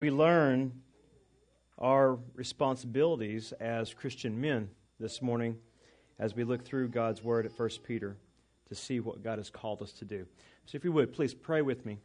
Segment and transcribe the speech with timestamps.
[0.00, 0.72] we learn
[1.78, 5.58] our responsibilities as Christian men this morning
[6.18, 8.16] as we look through God's Word at 1 Peter
[8.68, 10.26] to see what God has called us to do.
[10.64, 11.98] So, if you would, please pray with me.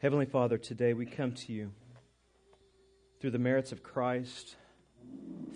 [0.00, 1.72] Heavenly Father, today we come to you
[3.20, 4.56] through the merits of Christ,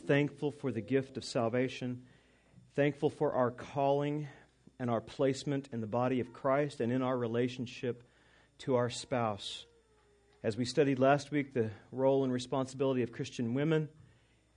[0.07, 2.03] thankful for the gift of salvation,
[2.75, 4.27] thankful for our calling
[4.79, 8.03] and our placement in the body of Christ and in our relationship
[8.59, 9.65] to our spouse.
[10.43, 13.89] As we studied last week the role and responsibility of Christian women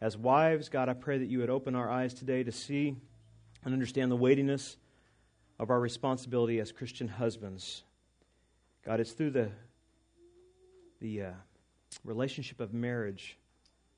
[0.02, 2.96] as wives, God, I pray that you would open our eyes today to see
[3.64, 4.78] and understand the weightiness
[5.60, 7.84] of our responsibility as Christian husbands.
[8.86, 9.50] God, it's through the,
[11.02, 11.32] the uh,
[12.06, 13.38] relationship of marriage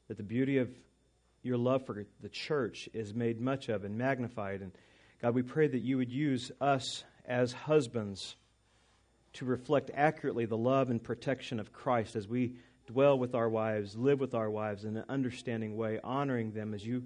[0.08, 0.70] that the beauty of
[1.44, 4.62] your love for the church is made much of and magnified.
[4.62, 4.72] And
[5.22, 8.36] God, we pray that you would use us as husbands
[9.34, 12.56] to reflect accurately the love and protection of Christ as we
[12.88, 16.84] dwell with our wives, live with our wives in an understanding way, honoring them as
[16.84, 17.04] you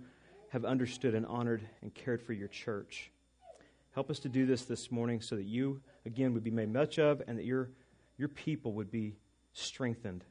[0.49, 3.11] have understood and honored and cared for your church.
[3.94, 6.97] Help us to do this this morning so that you, again, would be made much
[6.97, 7.69] of and that your,
[8.17, 9.17] your people would be
[9.52, 10.23] strengthened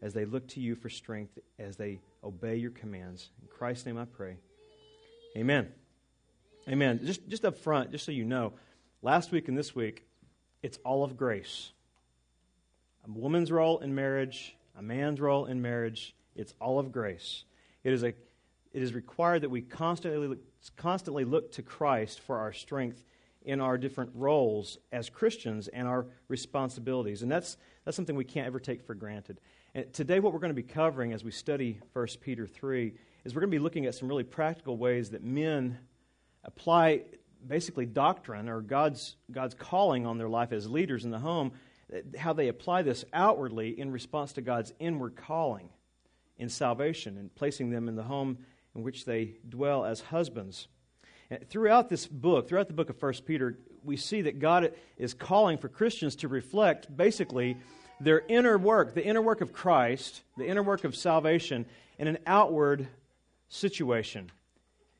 [0.00, 3.28] as they look to you for strength, as they obey your commands.
[3.42, 4.36] In Christ's name I pray.
[5.36, 5.68] Amen.
[6.66, 7.00] Amen.
[7.04, 8.54] Just, just up front, just so you know,
[9.02, 10.06] last week and this week,
[10.62, 11.72] it's all of grace.
[13.06, 17.44] A woman's role in marriage, a man's role in marriage, it's all of grace.
[17.82, 18.16] It is, a, it
[18.82, 20.38] is required that we constantly,
[20.76, 23.04] constantly look to Christ for our strength
[23.42, 27.20] in our different roles as Christians and our responsibilities.
[27.20, 29.38] And that's, that's something we can't ever take for granted.
[29.74, 32.94] And today, what we're going to be covering as we study 1 Peter 3
[33.26, 35.78] is we're going to be looking at some really practical ways that men
[36.44, 37.02] apply
[37.46, 41.52] basically doctrine or God's, God's calling on their life as leaders in the home,
[42.16, 45.68] how they apply this outwardly in response to God's inward calling
[46.38, 48.38] in salvation and placing them in the home
[48.74, 50.68] in which they dwell as husbands.
[51.30, 55.14] And throughout this book, throughout the book of 1 Peter, we see that God is
[55.14, 57.56] calling for Christians to reflect basically
[58.00, 61.66] their inner work, the inner work of Christ, the inner work of salvation,
[61.98, 62.88] in an outward
[63.48, 64.30] situation.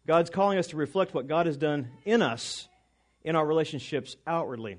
[0.06, 2.68] God's calling us to reflect what God has done in us
[3.22, 4.78] in our relationships outwardly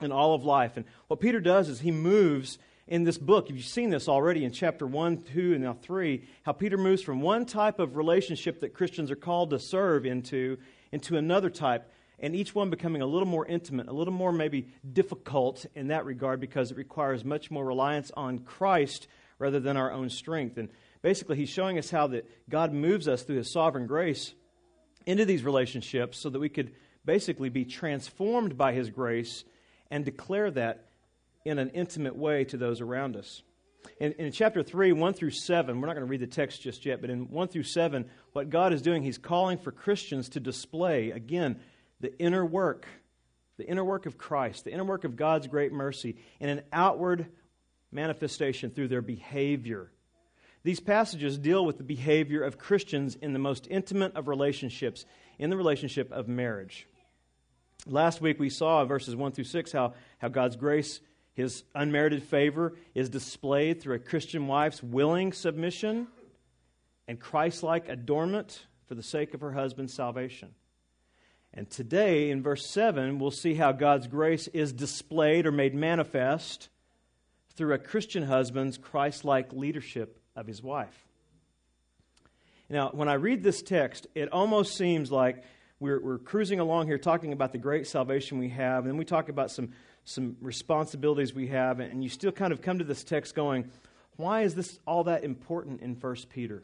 [0.00, 0.76] in all of life.
[0.76, 3.48] And what Peter does is he moves in this book.
[3.48, 7.22] You've seen this already in chapter 1, 2, and now 3, how Peter moves from
[7.22, 10.58] one type of relationship that Christians are called to serve into
[10.92, 14.68] into another type, and each one becoming a little more intimate, a little more maybe
[14.92, 19.08] difficult in that regard because it requires much more reliance on Christ
[19.38, 20.58] rather than our own strength.
[20.58, 20.68] And
[21.00, 24.34] basically, he's showing us how that God moves us through his sovereign grace
[25.06, 26.72] into these relationships so that we could
[27.04, 29.44] basically be transformed by His grace
[29.90, 30.86] and declare that
[31.44, 33.42] in an intimate way to those around us.
[33.98, 36.86] In, in, chapter 3, 1 through 7, we're not going to read the text just
[36.86, 40.40] yet, but in 1 through 7, what God is doing, He's calling for Christians to
[40.40, 41.60] display, again,
[42.00, 42.86] the inner work,
[43.56, 47.26] the inner work of Christ, the inner work of God's great mercy, in an outward
[47.90, 49.91] manifestation through their behavior
[50.64, 55.04] these passages deal with the behavior of Christians in the most intimate of relationships,
[55.38, 56.86] in the relationship of marriage.
[57.86, 61.00] Last week we saw verses 1 through 6 how, how God's grace,
[61.34, 66.06] his unmerited favor, is displayed through a Christian wife's willing submission
[67.08, 70.50] and Christ like adornment for the sake of her husband's salvation.
[71.52, 76.68] And today, in verse 7, we'll see how God's grace is displayed or made manifest
[77.56, 81.06] through a Christian husband's Christ like leadership of his wife.
[82.68, 85.44] Now, when I read this text, it almost seems like
[85.78, 89.04] we're, we're cruising along here talking about the great salvation we have, and then we
[89.04, 89.72] talk about some,
[90.04, 93.70] some responsibilities we have, and you still kind of come to this text going,
[94.16, 96.62] why is this all that important in 1 Peter?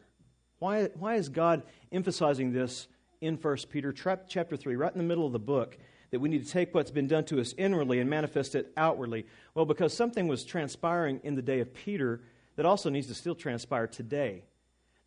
[0.60, 1.62] Why, why is God
[1.92, 2.88] emphasizing this
[3.20, 5.76] in 1 Peter chapter 3, right in the middle of the book,
[6.10, 9.26] that we need to take what's been done to us inwardly and manifest it outwardly?
[9.54, 12.22] Well, because something was transpiring in the day of Peter
[12.58, 14.42] that also needs to still transpire today.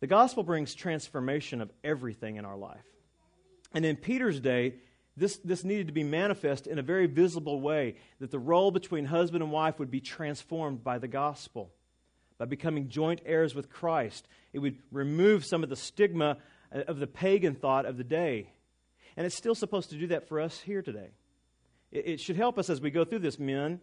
[0.00, 2.86] The gospel brings transformation of everything in our life.
[3.74, 4.76] And in Peter's day,
[5.18, 9.04] this, this needed to be manifest in a very visible way that the role between
[9.04, 11.70] husband and wife would be transformed by the gospel,
[12.38, 14.26] by becoming joint heirs with Christ.
[14.54, 16.38] It would remove some of the stigma
[16.74, 18.48] uh, of the pagan thought of the day.
[19.14, 21.10] And it's still supposed to do that for us here today.
[21.90, 23.82] It, it should help us as we go through this, men,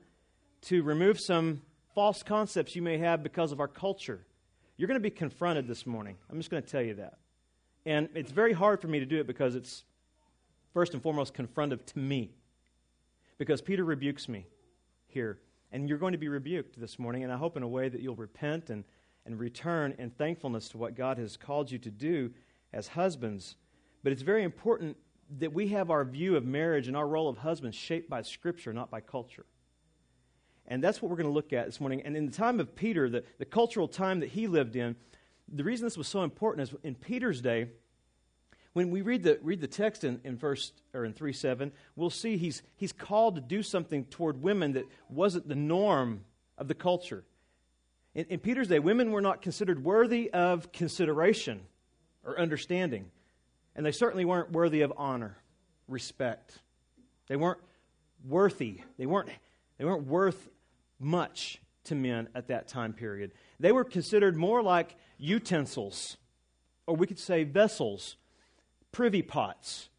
[0.63, 1.61] to remove some
[1.99, 4.25] false concepts you may have because of our culture.
[4.77, 6.15] You're going to be confronted this morning.
[6.29, 7.17] I'm just going to tell you that.
[7.85, 9.83] And it's very hard for me to do it because it's
[10.73, 12.31] first and foremost confrontive to me.
[13.37, 14.45] Because Peter rebukes me.
[15.07, 15.39] here.
[15.73, 17.99] And you're going to be rebuked this morning, and I hope in a way that
[17.99, 18.85] you'll repent and,
[19.25, 22.31] and return in thankfulness to what God has called you to do
[22.71, 23.57] as husbands.
[24.03, 24.95] But it's very important
[25.39, 28.71] that we have our view of marriage and our role of husbands shaped by Scripture,
[28.71, 29.45] not by culture.
[30.69, 32.03] And that's what we're going to look at this morning.
[32.05, 34.95] And in the time of Peter, the, the cultural time that he lived in,
[35.51, 37.69] the reason this was so important is in Peter's day,
[38.73, 42.11] when we read the, read the text in, in verse or in 3 7, we'll
[42.11, 46.21] see he's, he's called to do something toward women that wasn't the norm
[46.55, 47.23] of the culture.
[48.13, 51.61] In, in Peter's day, women were not considered worthy of consideration
[52.23, 53.09] or understanding.
[53.75, 55.37] And they certainly weren't worthy of honor,
[55.87, 56.59] respect.
[57.27, 57.59] They weren't
[58.27, 58.81] worthy.
[58.97, 59.29] They weren't,
[59.79, 60.47] they weren't worth
[60.99, 63.31] much to men at that time period.
[63.59, 66.17] They were considered more like utensils,
[66.87, 68.17] or we could say vessels,
[68.91, 69.89] privy pots,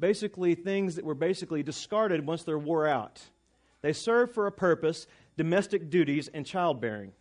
[0.00, 3.20] basically things that were basically discarded once they're wore out.
[3.82, 5.06] They served for a purpose,
[5.36, 7.12] domestic duties, and childbearing.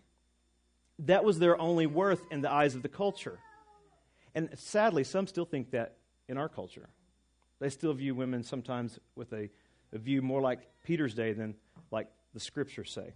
[0.99, 3.39] That was their only worth in the eyes of the culture.
[4.33, 5.97] And sadly, some still think that
[6.27, 6.89] in our culture.
[7.59, 9.49] They still view women sometimes with a,
[9.93, 11.55] a view more like Peter's day than
[11.91, 13.13] like the scriptures say.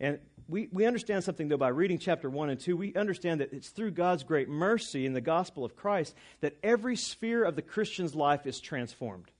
[0.00, 0.18] And
[0.48, 2.76] we, we understand something, though, by reading chapter 1 and 2.
[2.76, 6.96] We understand that it's through God's great mercy in the gospel of Christ that every
[6.96, 9.30] sphere of the Christian's life is transformed,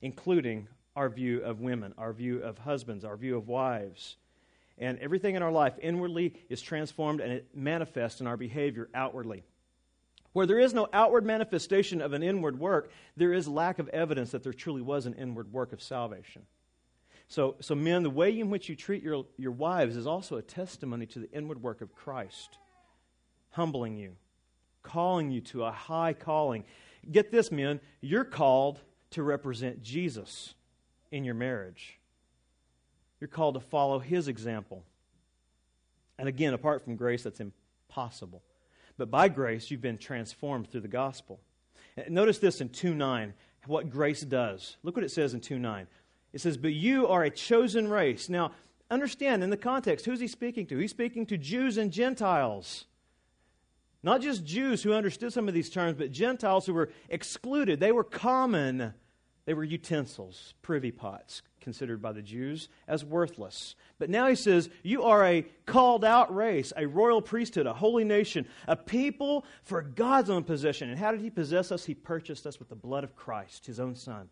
[0.00, 4.16] including our view of women, our view of husbands, our view of wives.
[4.78, 9.44] And everything in our life inwardly is transformed and it manifests in our behavior outwardly.
[10.32, 14.30] Where there is no outward manifestation of an inward work, there is lack of evidence
[14.30, 16.42] that there truly was an inward work of salvation.
[17.28, 20.42] So, so men, the way in which you treat your, your wives is also a
[20.42, 22.58] testimony to the inward work of Christ,
[23.50, 24.16] humbling you,
[24.82, 26.64] calling you to a high calling.
[27.10, 28.80] Get this, men, you're called
[29.10, 30.54] to represent Jesus
[31.10, 31.98] in your marriage.
[33.20, 34.84] You're called to follow his example.
[36.18, 38.42] And again, apart from grace, that's impossible.
[38.98, 41.40] But by grace, you've been transformed through the gospel.
[42.08, 43.34] Notice this in 2 9,
[43.66, 44.76] what grace does.
[44.82, 45.86] Look what it says in 2 9.
[46.36, 48.28] It says, But you are a chosen race.
[48.28, 48.52] Now,
[48.90, 50.76] understand in the context, who's he speaking to?
[50.76, 52.84] He's speaking to Jews and Gentiles.
[54.02, 57.80] Not just Jews who understood some of these terms, but Gentiles who were excluded.
[57.80, 58.92] They were common.
[59.46, 63.74] They were utensils, privy pots, considered by the Jews as worthless.
[63.98, 68.04] But now he says, You are a called out race, a royal priesthood, a holy
[68.04, 70.90] nation, a people for God's own possession.
[70.90, 71.86] And how did he possess us?
[71.86, 74.28] He purchased us with the blood of Christ, his own son.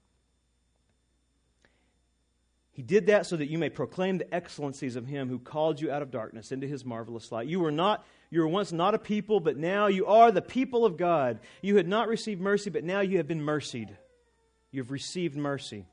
[2.75, 5.93] He did that so that you may proclaim the excellencies of him who called you
[5.93, 7.47] out of darkness into his marvelous light.
[7.47, 10.85] You were not you were once not a people, but now you are the people
[10.85, 11.39] of God.
[11.63, 13.97] You had not received mercy, but now you have been mercied.
[14.73, 15.87] You have received mercy.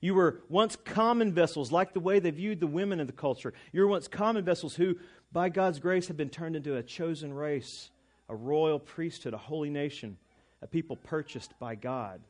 [0.00, 3.52] You were once common vessels, like the way they viewed the women in the culture.
[3.72, 4.98] You were once common vessels who,
[5.32, 7.90] by God's grace, have been turned into a chosen race,
[8.28, 10.16] a royal priesthood, a holy nation,
[10.62, 12.20] a people purchased by God.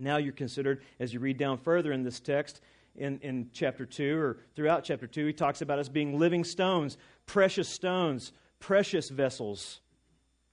[0.00, 2.60] Now you're considered, as you read down further in this text,
[2.96, 6.96] in, in chapter 2 or throughout chapter 2, he talks about us being living stones,
[7.26, 9.80] precious stones, precious vessels.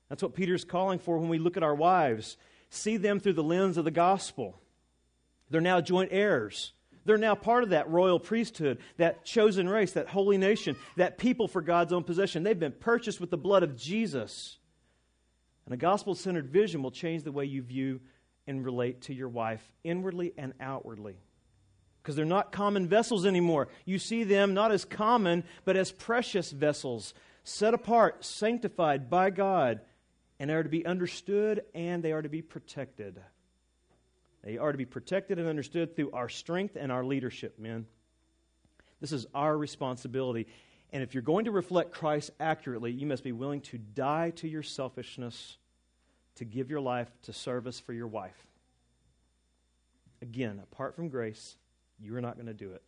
[0.09, 2.37] That's what Peter's calling for when we look at our wives.
[2.69, 4.61] See them through the lens of the gospel.
[5.49, 6.73] They're now joint heirs.
[7.05, 11.47] They're now part of that royal priesthood, that chosen race, that holy nation, that people
[11.47, 12.43] for God's own possession.
[12.43, 14.57] They've been purchased with the blood of Jesus.
[15.65, 18.01] And a gospel centered vision will change the way you view
[18.47, 21.17] and relate to your wife inwardly and outwardly.
[22.01, 23.67] Because they're not common vessels anymore.
[23.85, 27.13] You see them not as common, but as precious vessels,
[27.43, 29.81] set apart, sanctified by God,
[30.39, 33.21] and they are to be understood and they are to be protected.
[34.43, 37.85] They are to be protected and understood through our strength and our leadership, men.
[39.01, 40.47] This is our responsibility.
[40.93, 44.47] And if you're going to reflect Christ accurately, you must be willing to die to
[44.47, 45.57] your selfishness
[46.37, 48.45] to give your life to service for your wife.
[50.21, 51.57] Again, apart from grace,
[51.99, 52.83] you are not going to do it.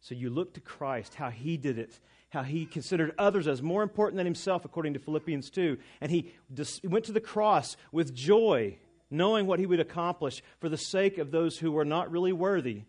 [0.00, 1.98] So you look to Christ, how he did it,
[2.30, 5.78] how he considered others as more important than himself, according to Philippians 2.
[6.00, 8.78] And he dis- went to the cross with joy,
[9.10, 12.82] knowing what he would accomplish for the sake of those who were not really worthy,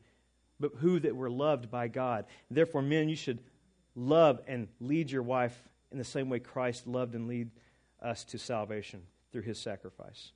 [0.60, 2.26] but who that were loved by God.
[2.52, 3.40] Therefore, men, you should
[3.96, 5.58] love and lead your wife
[5.92, 7.50] in the same way Christ loved and lead
[8.02, 10.32] us to salvation through his sacrifice.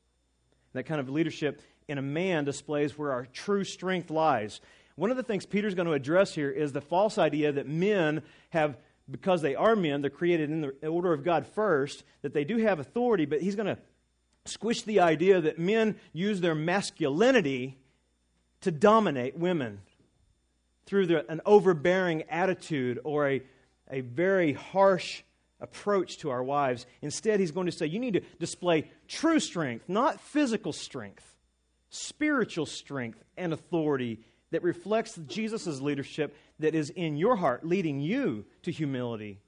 [0.73, 4.61] That kind of leadership in a man displays where our true strength lies.
[4.95, 8.21] One of the things Peter's going to address here is the false idea that men
[8.51, 8.77] have,
[9.09, 12.57] because they are men, they're created in the order of God first, that they do
[12.57, 13.77] have authority, but he's going to
[14.45, 17.77] squish the idea that men use their masculinity
[18.61, 19.81] to dominate women.
[20.85, 23.41] through an overbearing attitude or a,
[23.89, 25.23] a very harsh
[25.61, 26.85] approach to our wives.
[27.01, 31.25] Instead, he's going to say, You need to display true strength, not physical strength,
[31.89, 34.19] spiritual strength and authority
[34.51, 39.39] that reflects Jesus' leadership that is in your heart, leading you to humility,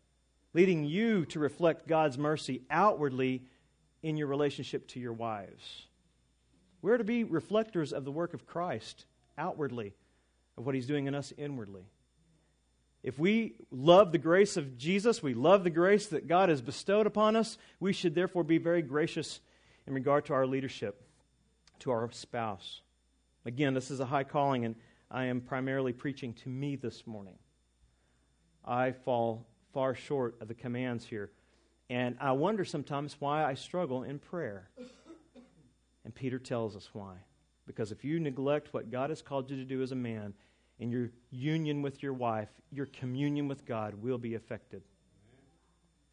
[0.53, 3.43] leading you to reflect God's mercy outwardly
[4.01, 5.88] in your relationship to your wives.
[6.82, 9.05] We're to be reflectors of the work of Christ
[9.38, 9.93] outwardly,
[10.58, 11.86] of what he's doing in us inwardly.
[13.03, 17.05] If we love the grace of Jesus, we love the grace that God has bestowed
[17.05, 19.41] upon us, we should therefore be very gracious
[19.86, 21.05] in regard to our leadership,
[21.79, 22.81] to our spouse.
[23.45, 24.75] Again, this is a high calling, and
[25.12, 27.38] I am primarily preaching to me this morning.
[28.63, 31.31] I fall far short of the commands here.
[31.89, 34.69] And I wonder sometimes why I struggle in prayer.
[36.05, 37.15] And Peter tells us why.
[37.67, 40.33] Because if you neglect what God has called you to do as a man,
[40.79, 44.81] in your union with your wife, your communion with God will be affected.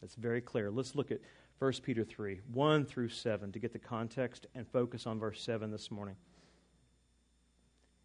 [0.01, 0.71] That's very clear.
[0.71, 1.21] Let's look at
[1.59, 5.71] 1 Peter 3 1 through 7 to get the context and focus on verse 7
[5.71, 6.17] this morning.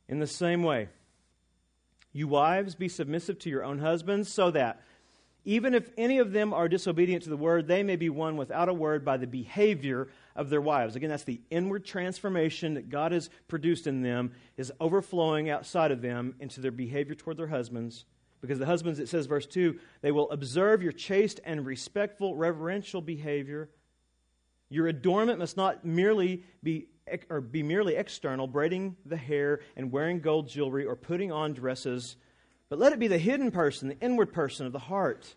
[0.07, 0.89] In the same way,
[2.11, 4.81] you wives, be submissive to your own husbands, so that,
[5.45, 8.67] even if any of them are disobedient to the word, they may be won without
[8.67, 10.95] a word by the behavior of their wives.
[10.95, 16.01] Again, that's the inward transformation that God has produced in them is overflowing outside of
[16.01, 18.05] them into their behavior toward their husbands.
[18.41, 23.01] Because the husbands, it says, verse 2, they will observe your chaste and respectful, reverential
[23.01, 23.69] behavior.
[24.69, 26.87] Your adornment must not merely be
[27.29, 32.15] or be merely external, braiding the hair and wearing gold jewelry or putting on dresses,
[32.75, 35.33] but let it be the hidden person, the inward person of the heart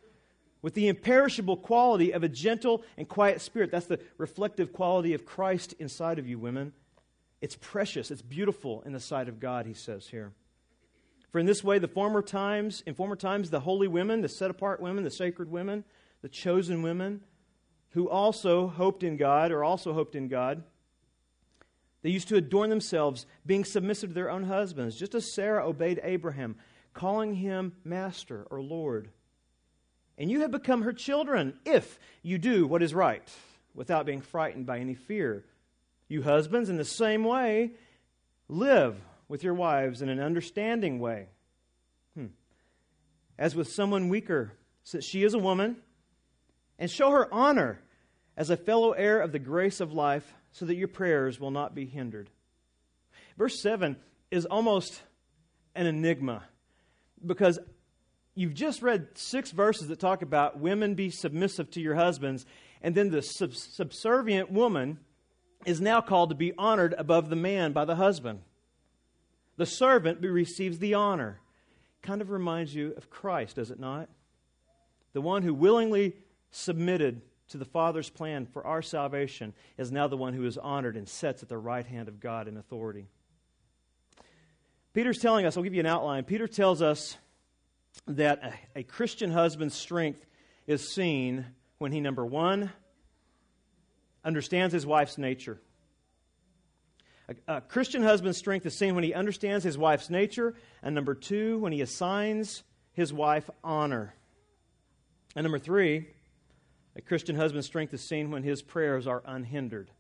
[0.61, 3.71] with the imperishable quality of a gentle and quiet spirit.
[3.71, 6.73] That's the reflective quality of Christ inside of you, women.
[7.41, 10.33] It's precious, it's beautiful in the sight of God, he says here.
[11.31, 14.51] For in this way, the former times, in former times, the holy women, the set
[14.51, 15.85] apart women, the sacred women,
[16.23, 17.21] the chosen women,
[17.91, 20.65] who also hoped in God, or also hoped in God,
[22.03, 26.01] they used to adorn themselves, being submissive to their own husbands, just as Sarah obeyed
[26.03, 26.57] Abraham,
[26.99, 29.11] calling him master or Lord
[30.19, 33.23] and you have become her children if you do what is right
[33.73, 35.45] without being frightened by any fear.
[36.09, 37.73] You husbands, in the same way,
[38.49, 38.97] live
[39.29, 41.29] with your wives in an understanding way.
[42.15, 42.27] Hmm.
[43.39, 44.53] As with someone weaker,
[44.83, 45.77] since she is a woman,
[46.81, 47.81] and show her honor
[48.37, 51.75] as a fellow heir of the grace of life, so that your prayers will not
[51.75, 52.29] be hindered.
[53.37, 53.97] Verse 7
[54.31, 55.01] is almost
[55.77, 56.43] an enigma
[57.25, 57.59] because
[58.35, 62.47] you've just read six verses that talk about women be submissive to your husbands,
[62.83, 64.99] and then the sub- subservient woman
[65.67, 68.41] is now called to be honored above the man by the husband.
[69.57, 71.41] The servant who receives the honor.
[72.01, 74.09] Kind of reminds you of Christ, does it not?
[75.15, 76.15] The one who willingly
[76.53, 80.97] submitted to the Father's plan for our salvation is now the one who is honored
[80.97, 83.09] and sits at the right hand of God in authority.
[84.99, 86.25] Peter's telling us, I'll give you an outline.
[86.25, 87.17] Peter tells us
[88.09, 88.43] that
[88.75, 90.27] a, a Christian husband's strength
[90.67, 91.47] is seen
[91.79, 92.73] when he, number one,
[94.25, 95.61] understands his wife's nature.
[97.29, 101.15] A, a, Christian husband's strength is seen when he understands his wife's nature, and number
[101.15, 104.17] two, when he assigns his wife honor.
[105.37, 106.09] And number three,
[106.97, 109.93] a Christian husband's strength is seen when his prayers are unhindered.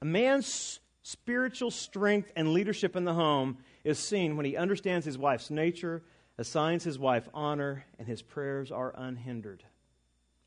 [0.00, 5.16] A man's spiritual strength and leadership in the home is seen when he understands his
[5.16, 6.02] wife's nature
[6.36, 9.64] assigns his wife honor, and his prayers are unhindered.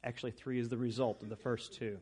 [0.03, 1.97] Actually, three is the result of the first two.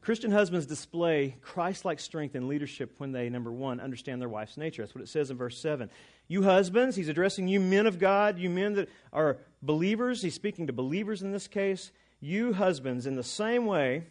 [0.00, 4.56] Christian husbands display Christ like strength and leadership when they, number one, understand their wife's
[4.56, 4.82] nature.
[4.82, 5.88] That's what it says in verse 7.
[6.26, 10.20] You husbands, he's addressing you men of God, you men that are believers.
[10.20, 11.92] He's speaking to believers in this case.
[12.20, 14.04] You husbands, in the same way,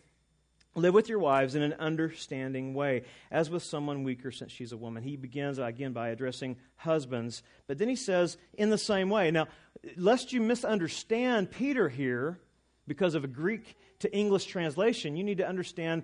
[0.77, 4.77] Live with your wives in an understanding way, as with someone weaker since she's a
[4.77, 5.01] woman.
[5.01, 9.31] He begins again by addressing husbands, but then he says, in the same way.
[9.31, 9.47] Now,
[9.95, 12.39] lest you misunderstand Peter here
[12.87, 16.03] because of a Greek to English translation, you need to understand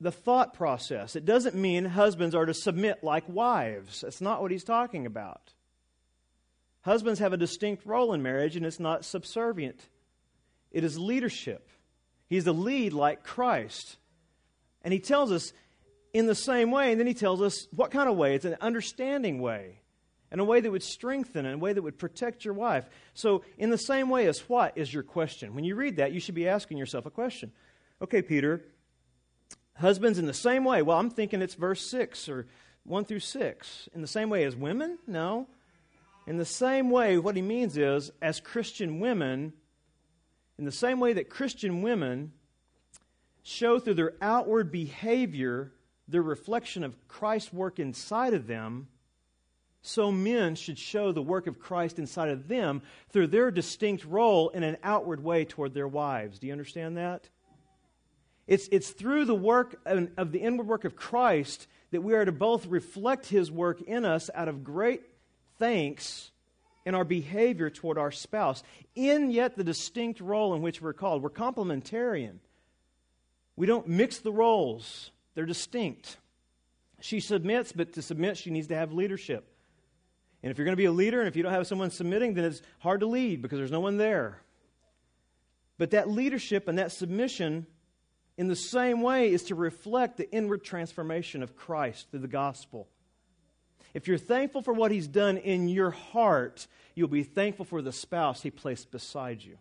[0.00, 1.16] the thought process.
[1.16, 4.02] It doesn't mean husbands are to submit like wives.
[4.02, 5.52] That's not what he's talking about.
[6.82, 9.80] Husbands have a distinct role in marriage, and it's not subservient,
[10.70, 11.68] it is leadership.
[12.28, 13.96] He's the lead like Christ.
[14.84, 15.52] And he tells us
[16.12, 18.34] in the same way, and then he tells us what kind of way.
[18.34, 19.80] It's an understanding way,
[20.30, 22.84] and a way that would strengthen, and a way that would protect your wife.
[23.14, 25.54] So, in the same way as what is your question?
[25.54, 27.52] When you read that, you should be asking yourself a question.
[28.02, 28.62] Okay, Peter,
[29.76, 30.82] husbands in the same way.
[30.82, 32.46] Well, I'm thinking it's verse 6 or
[32.84, 33.88] 1 through 6.
[33.94, 34.98] In the same way as women?
[35.06, 35.48] No.
[36.26, 39.52] In the same way, what he means is, as Christian women,
[40.58, 42.32] in the same way that Christian women
[43.42, 45.72] show through their outward behavior
[46.08, 48.88] their reflection of Christ's work inside of them,
[49.80, 54.50] so men should show the work of Christ inside of them through their distinct role
[54.50, 56.38] in an outward way toward their wives.
[56.38, 57.28] Do you understand that?
[58.46, 62.24] It's, it's through the work of, of the inward work of Christ that we are
[62.24, 65.02] to both reflect his work in us out of great
[65.58, 66.30] thanks
[66.84, 68.62] in our behavior toward our spouse,
[68.94, 71.22] in yet the distinct role in which we're called.
[71.22, 72.38] We're complementarian.
[73.56, 76.16] We don't mix the roles, they're distinct.
[77.00, 79.52] She submits, but to submit, she needs to have leadership.
[80.42, 82.34] And if you're going to be a leader and if you don't have someone submitting,
[82.34, 84.40] then it's hard to lead because there's no one there.
[85.78, 87.66] But that leadership and that submission,
[88.36, 92.88] in the same way, is to reflect the inward transformation of Christ through the gospel.
[93.94, 97.92] If you're thankful for what He's done in your heart, you'll be thankful for the
[97.92, 99.58] spouse He placed beside you,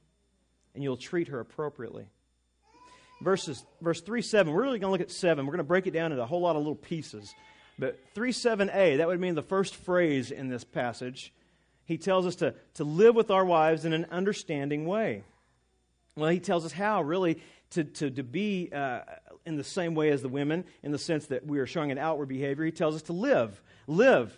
[0.73, 2.07] and you'll treat her appropriately.
[3.21, 5.45] Verses, verse 3 7, we're really going to look at 7.
[5.45, 7.33] We're going to break it down into a whole lot of little pieces.
[7.77, 11.31] But 3 7a, that would mean the first phrase in this passage.
[11.85, 15.23] He tells us to, to live with our wives in an understanding way.
[16.15, 19.01] Well, he tells us how, really, to, to, to be uh,
[19.45, 21.97] in the same way as the women, in the sense that we are showing an
[21.97, 22.65] outward behavior.
[22.65, 23.61] He tells us to live.
[23.87, 24.37] Live.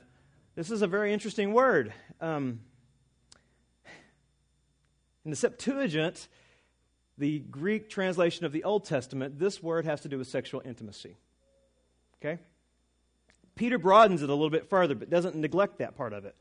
[0.55, 1.93] This is a very interesting word.
[2.21, 2.59] Um,
[5.25, 6.27] in the Septuagint,
[7.17, 11.17] the Greek translation of the Old Testament, this word has to do with sexual intimacy.
[12.21, 12.39] Okay?
[13.55, 16.35] Peter broadens it a little bit further, but doesn't neglect that part of it.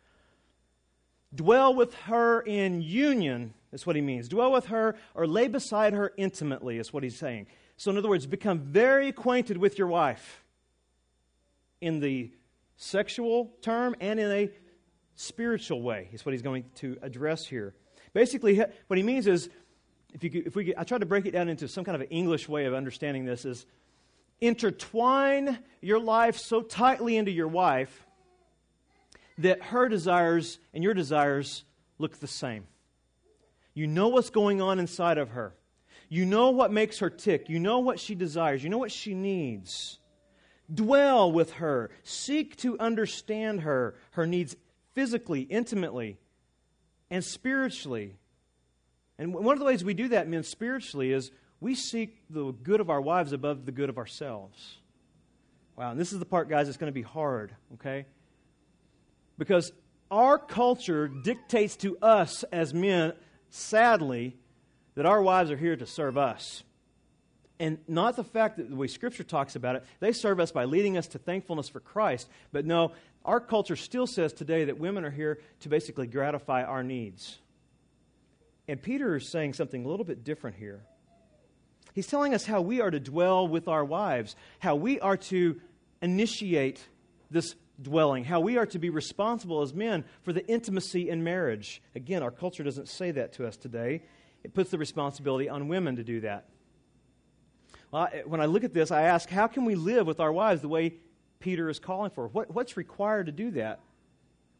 [1.34, 4.28] Dwell with her in union, is what he means.
[4.28, 7.46] Dwell with her or lay beside her intimately, is what he's saying.
[7.76, 10.44] So, in other words, become very acquainted with your wife
[11.80, 12.30] in the
[12.76, 14.50] sexual term and in a
[15.16, 17.74] spiritual way, is what he's going to address here.
[18.12, 19.48] Basically, what he means is
[20.12, 22.08] if, you, if we, I try to break it down into some kind of an
[22.08, 23.66] English way of understanding this, is
[24.40, 28.06] intertwine your life so tightly into your wife
[29.38, 31.64] that her desires and your desires
[31.98, 32.64] look the same.
[33.74, 35.54] You know what's going on inside of her.
[36.08, 37.48] You know what makes her tick.
[37.48, 38.62] You know what she desires.
[38.62, 39.98] You know what she needs.
[40.72, 41.90] Dwell with her.
[42.02, 44.56] Seek to understand her, her needs
[44.94, 46.18] physically, intimately,
[47.10, 48.16] and spiritually.
[49.18, 52.80] And one of the ways we do that, men, spiritually, is we seek the good
[52.80, 54.78] of our wives above the good of ourselves.
[55.76, 58.06] Wow, and this is the part, guys, that's going to be hard, okay?
[59.38, 59.72] Because
[60.10, 63.12] our culture dictates to us as men,
[63.48, 64.36] sadly,
[64.94, 66.64] that our wives are here to serve us.
[67.58, 70.64] And not the fact that the way Scripture talks about it, they serve us by
[70.64, 72.28] leading us to thankfulness for Christ.
[72.50, 72.92] But no,
[73.24, 77.38] our culture still says today that women are here to basically gratify our needs.
[78.68, 80.84] And Peter is saying something a little bit different here.
[81.94, 85.60] He's telling us how we are to dwell with our wives, how we are to
[86.00, 86.86] initiate
[87.30, 91.82] this dwelling, how we are to be responsible as men for the intimacy in marriage.
[91.94, 94.02] Again, our culture doesn't say that to us today.
[94.44, 96.48] It puts the responsibility on women to do that.
[97.90, 100.62] Well, when I look at this, I ask, how can we live with our wives
[100.62, 100.94] the way
[101.40, 102.28] Peter is calling for?
[102.28, 103.80] What, what's required to do that?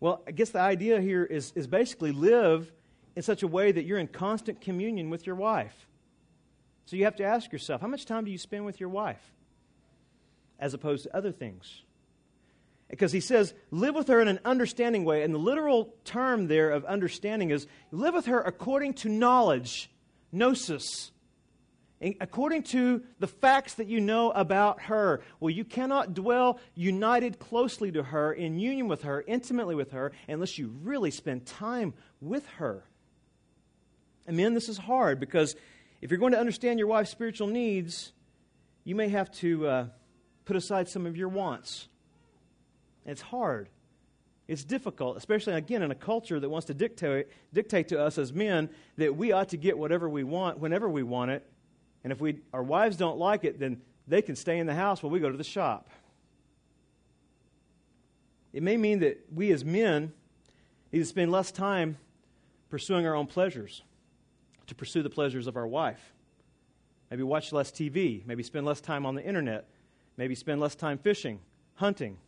[0.01, 2.71] Well, I guess the idea here is, is basically live
[3.15, 5.87] in such a way that you're in constant communion with your wife.
[6.87, 9.23] So you have to ask yourself, how much time do you spend with your wife
[10.59, 11.83] as opposed to other things?
[12.89, 15.23] Because he says, live with her in an understanding way.
[15.23, 19.91] And the literal term there of understanding is live with her according to knowledge,
[20.31, 21.11] gnosis,
[22.21, 25.23] according to the facts that you know about her.
[25.41, 30.13] Well, you cannot dwell united closely to her, in union with her, intimately with her,
[30.29, 32.85] unless you really spend time with her.
[34.27, 35.57] And men, this is hard because
[36.01, 38.13] if you're going to understand your wife's spiritual needs,
[38.85, 39.87] you may have to uh,
[40.45, 41.89] put aside some of your wants.
[43.07, 43.69] it's hard.
[44.49, 48.33] It's difficult, especially again in a culture that wants to dictate, dictate to us as
[48.33, 51.47] men that we ought to get whatever we want whenever we want it.
[52.03, 55.03] And if we, our wives don't like it, then they can stay in the house
[55.03, 55.89] while we go to the shop.
[58.53, 60.13] It may mean that we as men
[60.91, 61.97] need to spend less time
[62.69, 63.83] pursuing our own pleasures
[64.67, 66.15] to pursue the pleasures of our wife.
[67.11, 68.25] Maybe watch less TV.
[68.27, 69.69] Maybe spend less time on the internet.
[70.17, 71.41] Maybe spend less time fishing,
[71.75, 72.19] hunting,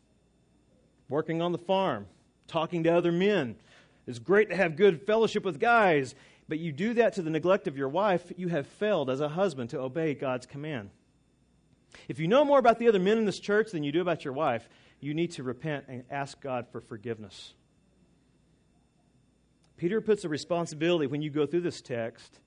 [1.09, 2.07] working on the farm,
[2.47, 3.57] talking to other men.
[4.07, 6.15] It's great to have good fellowship with guys,
[6.49, 9.29] but you do that to the neglect of your wife, you have failed as a
[9.29, 10.91] husband to obey God's command.
[12.09, 14.25] If you know more about the other men in this church than you do about
[14.25, 14.69] your wife,
[15.01, 17.55] you need to repent and ask God for forgiveness.
[19.77, 22.39] Peter puts a responsibility when you go through this text.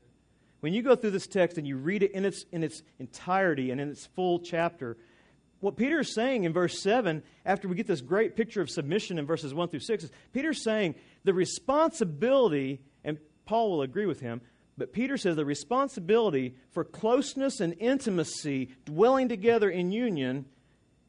[0.60, 3.72] When you go through this text and you read it in its, in its entirety
[3.72, 4.98] and in its full chapter,
[5.60, 9.18] what Peter is saying in verse 7, after we get this great picture of submission
[9.18, 14.20] in verses 1 through 6, is Peter's saying the responsibility, and Paul will agree with
[14.20, 14.42] him,
[14.78, 20.46] but Peter says the responsibility for closeness and intimacy, dwelling together in union,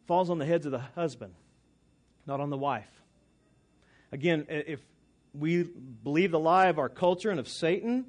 [0.06, 1.34] falls on the heads of the husband,
[2.26, 2.88] not on the wife.
[4.10, 4.80] Again, if
[5.34, 5.64] we
[6.02, 8.06] believe the lie of our culture and of Satan,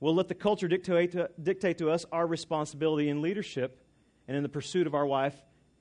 [0.00, 3.84] we'll let the culture dictate to, dictate to us our responsibility in leadership
[4.28, 5.34] and in the pursuit of our wife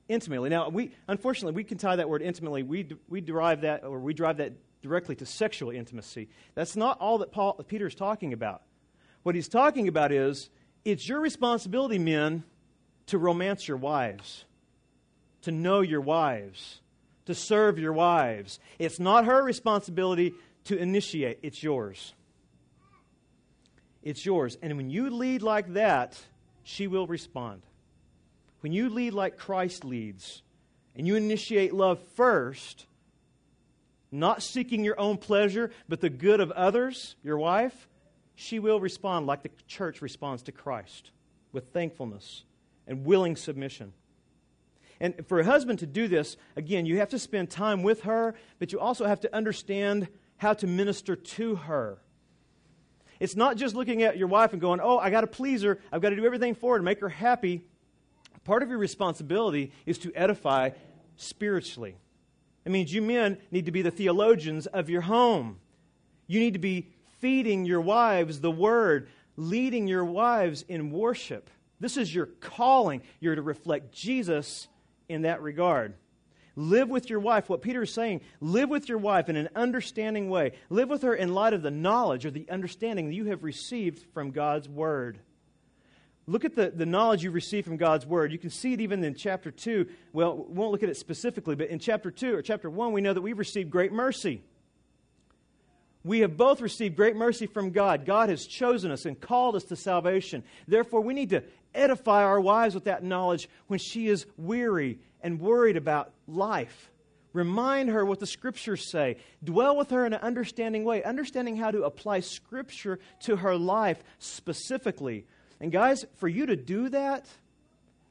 [0.08, 0.50] intimately.
[0.50, 2.64] Now, we unfortunately we can tie that word intimately.
[2.64, 6.30] We we derive that or we drive that directly to sexual intimacy.
[6.56, 8.64] That's not all that Paul Peter is talking about.
[9.24, 10.50] What he's talking about is
[10.84, 12.44] it's your responsibility, men,
[13.08, 14.46] to romance your wives,
[15.44, 16.82] to know your wives,
[17.26, 18.60] to serve your wives.
[18.80, 20.34] It's not her responsibility
[20.66, 22.14] to initiate, it's yours.
[24.04, 24.58] It's yours.
[24.62, 26.20] And when you lead like that,
[26.64, 27.62] she will respond.
[28.62, 30.44] When you lead like Christ leads,
[30.96, 32.86] and you initiate love first,
[34.12, 37.88] not seeking your own pleasure, but the good of others, your wife,
[38.36, 41.12] she will respond like the church responds to Christ
[41.52, 42.44] with thankfulness
[42.88, 43.94] and willing submission.
[45.00, 48.36] And for a husband to do this, again, you have to spend time with her,
[48.60, 50.08] but you also have to understand
[50.42, 52.00] how to minister to her.
[53.20, 55.78] It's not just looking at your wife and going, oh, I got to please her.
[55.92, 57.62] I've got to do everything for her to make her happy.
[58.44, 60.72] Part of your responsibility is to edify
[61.16, 61.96] spiritually.
[62.66, 65.60] It means you men need to be the theologians of your home.
[66.26, 71.52] You need to be feeding your wives the word, leading your wives in worship.
[71.80, 73.04] This is your calling.
[73.20, 74.68] You're to reflect Jesus
[75.08, 75.94] in that regard.
[76.56, 77.50] Live with your wife.
[77.50, 80.52] What Peter is saying, live with your wife in an understanding way.
[80.70, 84.06] Live with her in light of the knowledge or the understanding that you have received
[84.14, 85.20] from God's Word.
[86.28, 88.32] Look at the, the knowledge you receive from God's Word.
[88.32, 89.88] You can see it even in chapter 2.
[90.14, 93.02] Well, we won't look at it specifically, but in chapter 2 or chapter 1, we
[93.02, 94.44] know that we've received great mercy.
[96.04, 98.06] We have both received great mercy from God.
[98.06, 100.44] God has chosen us and called us to salvation.
[100.68, 105.40] Therefore, we need to edify our wives with that knowledge when she is weary and
[105.40, 106.92] worried about life.
[107.34, 109.18] Remind her what the scriptures say.
[109.44, 114.04] Dwell with her in an understanding way, understanding how to apply scripture to her life
[114.20, 115.26] specifically.
[115.60, 117.28] And guys, for you to do that,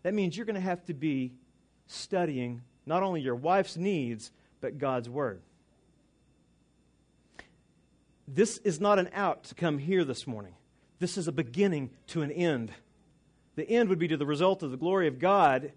[0.02, 1.32] that means you're going to have to be
[1.86, 5.42] studying not only your wife's needs, but God's word.
[8.26, 10.54] This is not an out to come here this morning.
[10.98, 12.70] This is a beginning to an end.
[13.56, 15.72] The end would be to the result of the glory of God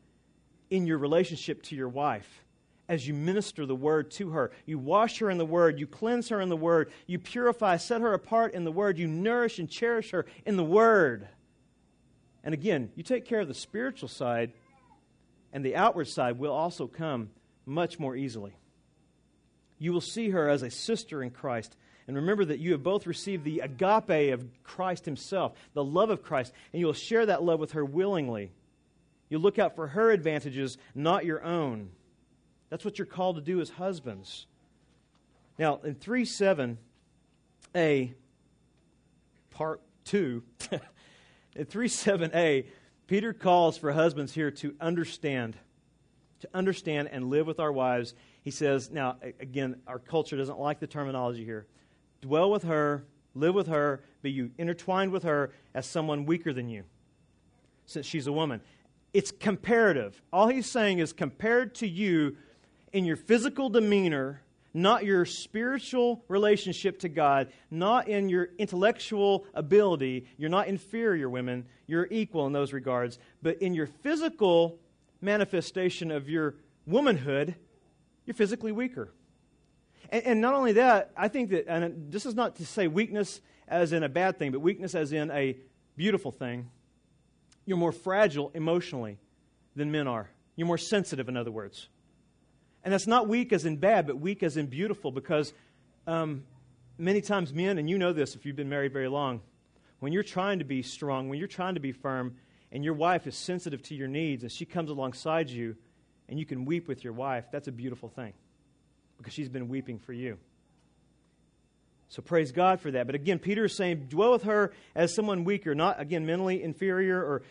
[0.74, 2.44] in your relationship to your wife
[2.90, 4.52] as you minister the word to her.
[4.66, 8.02] You wash her in the word, you cleanse her in the word, you purify, set
[8.02, 11.28] her apart in the word, you nourish and cherish her in the word.
[12.44, 14.52] And again, you take care of the spiritual side,
[15.54, 17.30] and the outward side will also come
[17.68, 18.56] much more easily.
[19.78, 21.78] You will see her as a sister in Christ.
[22.08, 26.24] And remember that you have both received the agape of Christ Himself, the love of
[26.24, 28.52] Christ, and you will share that love with her willingly.
[29.34, 31.90] You look out for her advantages, not your own.
[32.70, 34.46] That's what you're called to do as husbands.
[35.58, 38.14] Now, in 3 7a,
[39.50, 40.44] part 2,
[41.56, 42.68] in 3 7a,
[43.08, 45.58] Peter calls for husbands here to understand,
[46.42, 48.14] to understand and live with our wives.
[48.44, 51.66] He says, now, again, our culture doesn't like the terminology here.
[52.22, 56.70] Dwell with her, live with her, be you intertwined with her as someone weaker than
[56.70, 56.84] you,
[57.88, 58.62] since she's a woman
[59.14, 60.22] it's comparative.
[60.32, 62.36] All he's saying is compared to you
[62.92, 64.42] in your physical demeanor,
[64.74, 70.26] not your spiritual relationship to God, not in your intellectual ability.
[70.38, 71.66] You're not inferior, women.
[71.86, 73.20] You're equal in those regards.
[73.44, 74.80] But in your physical
[75.22, 76.56] manifestation of your
[76.88, 77.56] womanhood,
[78.26, 79.14] you're physically weaker.
[80.10, 83.42] And, and not only that, I think that, and this is not to say weakness
[83.68, 85.56] as in a bad thing, but weakness as in a
[85.96, 86.70] beautiful thing
[87.66, 89.18] you're more fragile emotionally
[89.76, 90.30] than men are.
[90.56, 91.88] You're more sensitive, in other words.
[92.84, 95.54] And that's not weak as in bad, but weak as in beautiful because
[96.06, 96.44] um,
[96.98, 99.42] many times men, and you know this if you've been married very long,
[100.00, 102.36] when you're trying to be strong, when you're trying to be firm,
[102.74, 105.76] and your wife is sensitive to your needs and she comes alongside you
[106.28, 108.34] and you can weep with your wife, that's a beautiful thing
[109.18, 110.38] because she's been weeping for you.
[112.10, 113.06] So praise God for that.
[113.06, 117.20] But again, Peter is saying, dwell with her as someone weaker, not, again, mentally inferior
[117.20, 117.42] or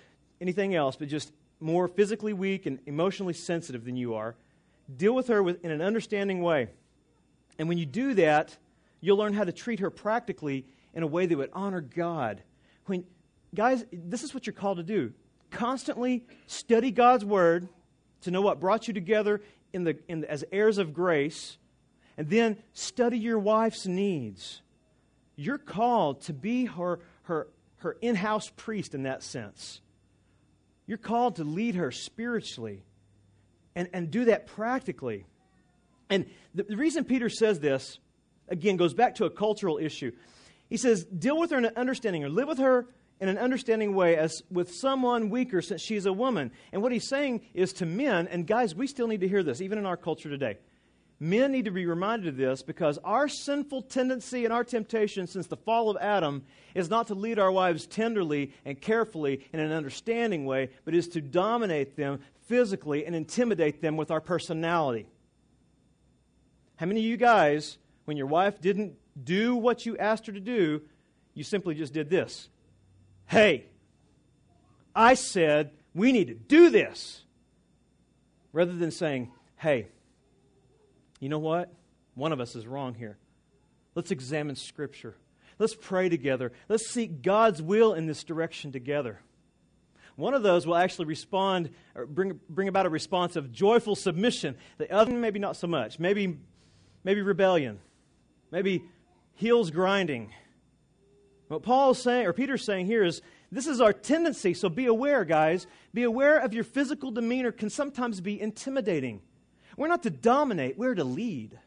[0.40, 4.34] anything else, but just more physically weak and emotionally sensitive than you are.
[4.96, 6.68] deal with her with, in an understanding way.
[7.58, 8.56] And when you do that,
[9.00, 12.42] you'll learn how to treat her practically in a way that would honor God.
[12.86, 13.04] When,
[13.54, 15.12] guys, this is what you're called to do
[15.50, 17.68] constantly study God's Word
[18.22, 21.58] to know what brought you together in the, in the, as heirs of grace,
[22.16, 24.62] and then study your wife's needs.
[25.36, 27.48] You're called to be her, her,
[27.78, 29.80] her in house priest in that sense.
[30.86, 32.84] You're called to lead her spiritually
[33.74, 35.26] and, and do that practically.
[36.10, 37.98] And the, the reason Peter says this,
[38.48, 40.12] again, goes back to a cultural issue.
[40.68, 42.86] He says, deal with her in an understanding, or live with her
[43.20, 46.50] in an understanding way as with someone weaker since she's a woman.
[46.72, 49.60] And what he's saying is to men, and guys, we still need to hear this,
[49.60, 50.58] even in our culture today.
[51.22, 55.46] Men need to be reminded of this because our sinful tendency and our temptation since
[55.46, 56.42] the fall of Adam
[56.74, 61.06] is not to lead our wives tenderly and carefully in an understanding way, but is
[61.06, 65.06] to dominate them physically and intimidate them with our personality.
[66.74, 70.40] How many of you guys, when your wife didn't do what you asked her to
[70.40, 70.82] do,
[71.34, 72.48] you simply just did this?
[73.26, 73.66] Hey,
[74.92, 77.22] I said we need to do this.
[78.52, 79.86] Rather than saying, hey,
[81.22, 81.72] you know what?
[82.16, 83.16] One of us is wrong here.
[83.94, 85.14] Let's examine Scripture.
[85.56, 86.50] Let's pray together.
[86.68, 89.20] Let's seek God's will in this direction together.
[90.16, 94.56] One of those will actually respond or bring, bring about a response of joyful submission.
[94.78, 96.00] The other, maybe not so much.
[96.00, 96.38] Maybe,
[97.04, 97.78] maybe rebellion.
[98.50, 98.82] Maybe
[99.34, 100.32] heels grinding.
[101.46, 105.24] What Paul's saying, or Peter's saying here is this is our tendency, so be aware,
[105.24, 105.68] guys.
[105.94, 109.20] Be aware of your physical demeanor can sometimes be intimidating.
[109.76, 111.58] We're not to dominate, we're to lead.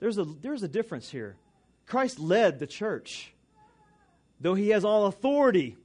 [0.00, 1.36] There's a, there's a difference here.
[1.86, 3.32] Christ led the church.
[4.40, 5.76] Though he has all authority,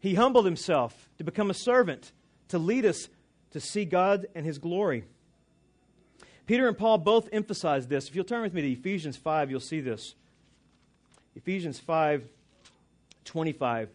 [0.00, 2.12] he humbled himself to become a servant,
[2.48, 3.08] to lead us
[3.52, 5.04] to see God and his glory.
[6.46, 8.08] Peter and Paul both emphasize this.
[8.08, 10.14] If you'll turn with me to Ephesians 5, you'll see this.
[11.34, 12.28] Ephesians 5
[13.24, 13.88] 25.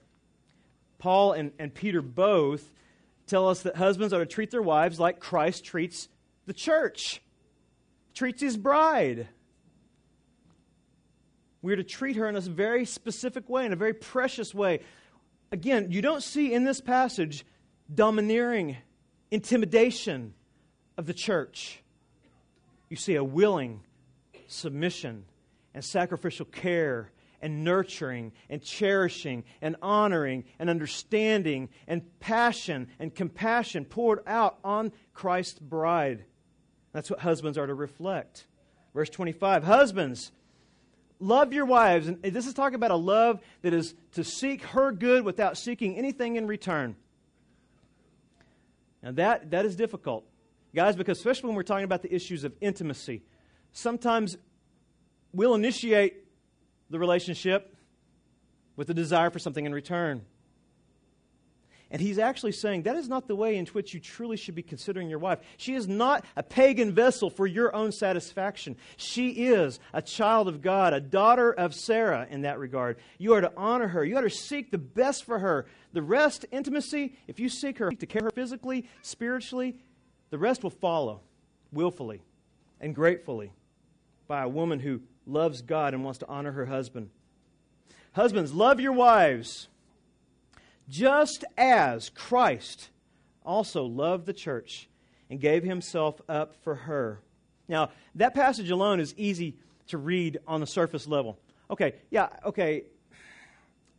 [0.99, 2.69] Paul and, and Peter both
[3.31, 6.09] tell us that husbands are to treat their wives like Christ treats
[6.47, 7.21] the church,
[8.13, 9.29] treats his bride.
[11.61, 14.81] We're to treat her in a very specific way, in a very precious way.
[15.49, 17.45] Again, you don't see in this passage
[17.93, 18.75] domineering,
[19.31, 20.33] intimidation
[20.97, 21.81] of the church.
[22.89, 23.79] You see a willing
[24.47, 25.23] submission
[25.73, 27.11] and sacrificial care
[27.41, 34.91] and nurturing and cherishing and honoring and understanding and passion and compassion poured out on
[35.13, 36.25] Christ's bride.
[36.93, 38.47] That's what husbands are to reflect.
[38.93, 40.31] Verse 25 Husbands,
[41.19, 42.07] love your wives.
[42.07, 45.97] And this is talking about a love that is to seek her good without seeking
[45.97, 46.95] anything in return.
[49.01, 50.25] Now, that, that is difficult,
[50.75, 53.23] guys, because especially when we're talking about the issues of intimacy,
[53.71, 54.37] sometimes
[55.33, 56.20] we'll initiate
[56.91, 57.75] the relationship
[58.75, 60.21] with a desire for something in return.
[61.91, 64.63] And he's actually saying that is not the way in which you truly should be
[64.63, 65.39] considering your wife.
[65.57, 68.77] She is not a pagan vessel for your own satisfaction.
[68.95, 72.97] She is a child of God, a daughter of Sarah in that regard.
[73.17, 74.05] You are to honor her.
[74.05, 75.65] You are to seek the best for her.
[75.91, 79.75] The rest, intimacy, if you seek her to care her physically, spiritually,
[80.29, 81.19] the rest will follow
[81.73, 82.21] willfully
[82.79, 83.51] and gratefully
[84.29, 87.09] by a woman who loves God and wants to honor her husband.
[88.13, 89.67] Husbands, love your wives
[90.89, 92.89] just as Christ
[93.45, 94.89] also loved the church
[95.29, 97.21] and gave himself up for her.
[97.69, 99.55] Now, that passage alone is easy
[99.87, 101.39] to read on the surface level.
[101.69, 102.83] Okay, yeah, okay,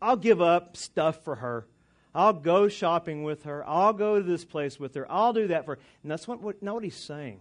[0.02, 1.66] I'll give up stuff for her.
[2.14, 3.66] I'll go shopping with her.
[3.66, 5.10] I'll go to this place with her.
[5.10, 5.80] I'll do that for her.
[6.02, 7.40] And that's what, what, not what he's saying.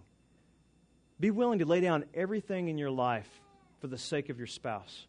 [1.20, 3.28] Be willing to lay down everything in your life
[3.82, 5.08] for the sake of your spouse.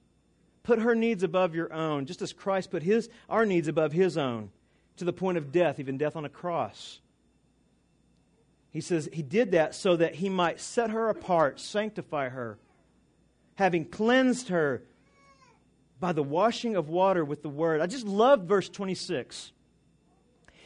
[0.64, 4.18] Put her needs above your own, just as Christ put his, our needs above his
[4.18, 4.50] own,
[4.98, 7.00] to the point of death, even death on a cross.
[8.72, 12.58] He says he did that so that he might set her apart, sanctify her,
[13.58, 14.82] having cleansed her
[16.00, 17.80] by the washing of water with the word.
[17.80, 19.52] I just love verse 26.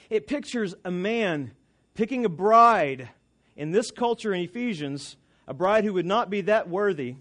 [0.09, 1.51] It pictures a man
[1.93, 3.09] picking a bride
[3.57, 7.17] in this culture in Ephesians, a bride who would not be that worthy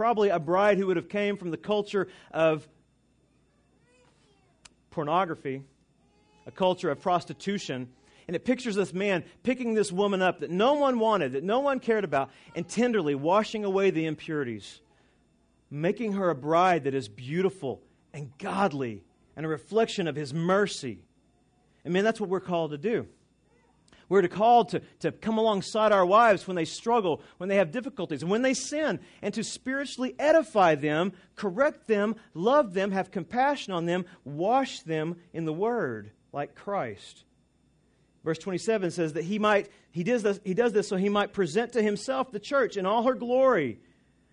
[0.00, 2.66] probably a bride who would have came from the culture of
[4.88, 5.62] pornography,
[6.46, 7.86] a culture of prostitution.
[8.26, 11.60] And it pictures this man picking this woman up that no one wanted, that no
[11.60, 14.80] one cared about, and tenderly washing away the impurities,
[15.70, 17.82] making her a bride that is beautiful
[18.14, 19.04] and godly
[19.36, 21.00] and a reflection of his mercy.
[21.84, 23.06] And man, that's what we're called to do.
[24.10, 28.22] We're called to, to come alongside our wives when they struggle, when they have difficulties,
[28.22, 33.72] and when they sin, and to spiritually edify them, correct them, love them, have compassion
[33.72, 37.24] on them, wash them in the Word, like Christ.
[38.24, 41.32] Verse 27 says that he might, he does this, he does this so he might
[41.32, 43.78] present to himself the church in all her glory,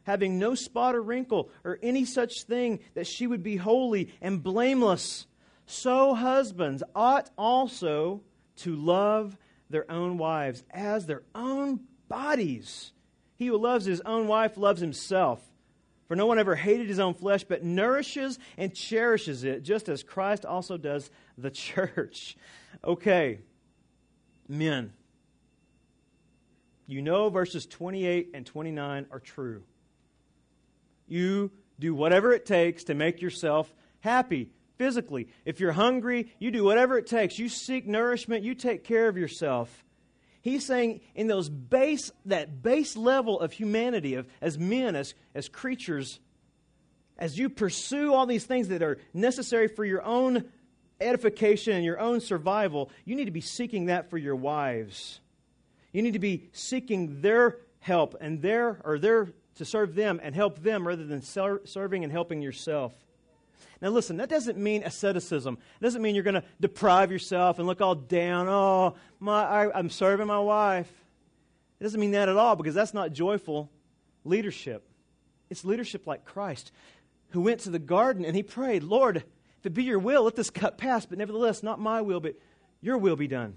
[0.03, 4.41] having no spot or wrinkle or any such thing, that she would be holy and
[4.41, 5.27] blameless.
[5.67, 8.21] So husbands ought also
[8.57, 9.37] to love
[9.69, 12.91] their own wives as their own bodies.
[13.35, 15.41] He who loves his own wife loves himself.
[16.07, 20.03] For no one ever hated his own flesh, but nourishes and cherishes it, just as
[20.03, 22.37] Christ also does the church.
[22.83, 23.39] Okay,
[24.47, 24.93] men.
[26.85, 29.63] You know verses 28 and 29 are true.
[31.07, 35.27] You do whatever it takes to make yourself happy physically.
[35.45, 37.37] If you're hungry, you do whatever it takes.
[37.39, 39.83] You seek nourishment, you take care of yourself.
[40.41, 45.49] He's saying in those base, that base level of humanity, of, as men, as, as
[45.49, 46.19] creatures,
[47.17, 50.45] as you pursue all these things that are necessary for your own
[51.01, 55.19] edification and your own survival, you need to be seeking that for your wives.
[55.91, 60.35] You need to be seeking their help and their, or their, to serve them and
[60.35, 62.93] help them rather than ser- serving and helping yourself.
[63.81, 65.57] Now, listen, that doesn't mean asceticism.
[65.79, 68.47] It doesn't mean you're going to deprive yourself and look all down.
[68.47, 70.91] Oh, my, I, I'm serving my wife.
[71.79, 73.69] It doesn't mean that at all because that's not joyful
[74.23, 74.87] leadership.
[75.49, 76.71] It's leadership like Christ,
[77.29, 80.35] who went to the garden and he prayed, Lord, if it be your will, let
[80.35, 82.35] this cup pass, but nevertheless, not my will, but
[82.81, 83.55] your will be done.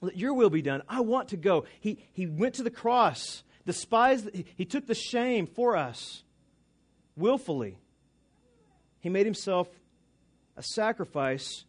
[0.00, 0.82] Let your will be done.
[0.88, 1.64] I want to go.
[1.80, 6.22] He, he went to the cross, despised, he took the shame for us
[7.16, 7.78] willfully.
[9.00, 9.68] He made himself
[10.56, 11.64] a sacrifice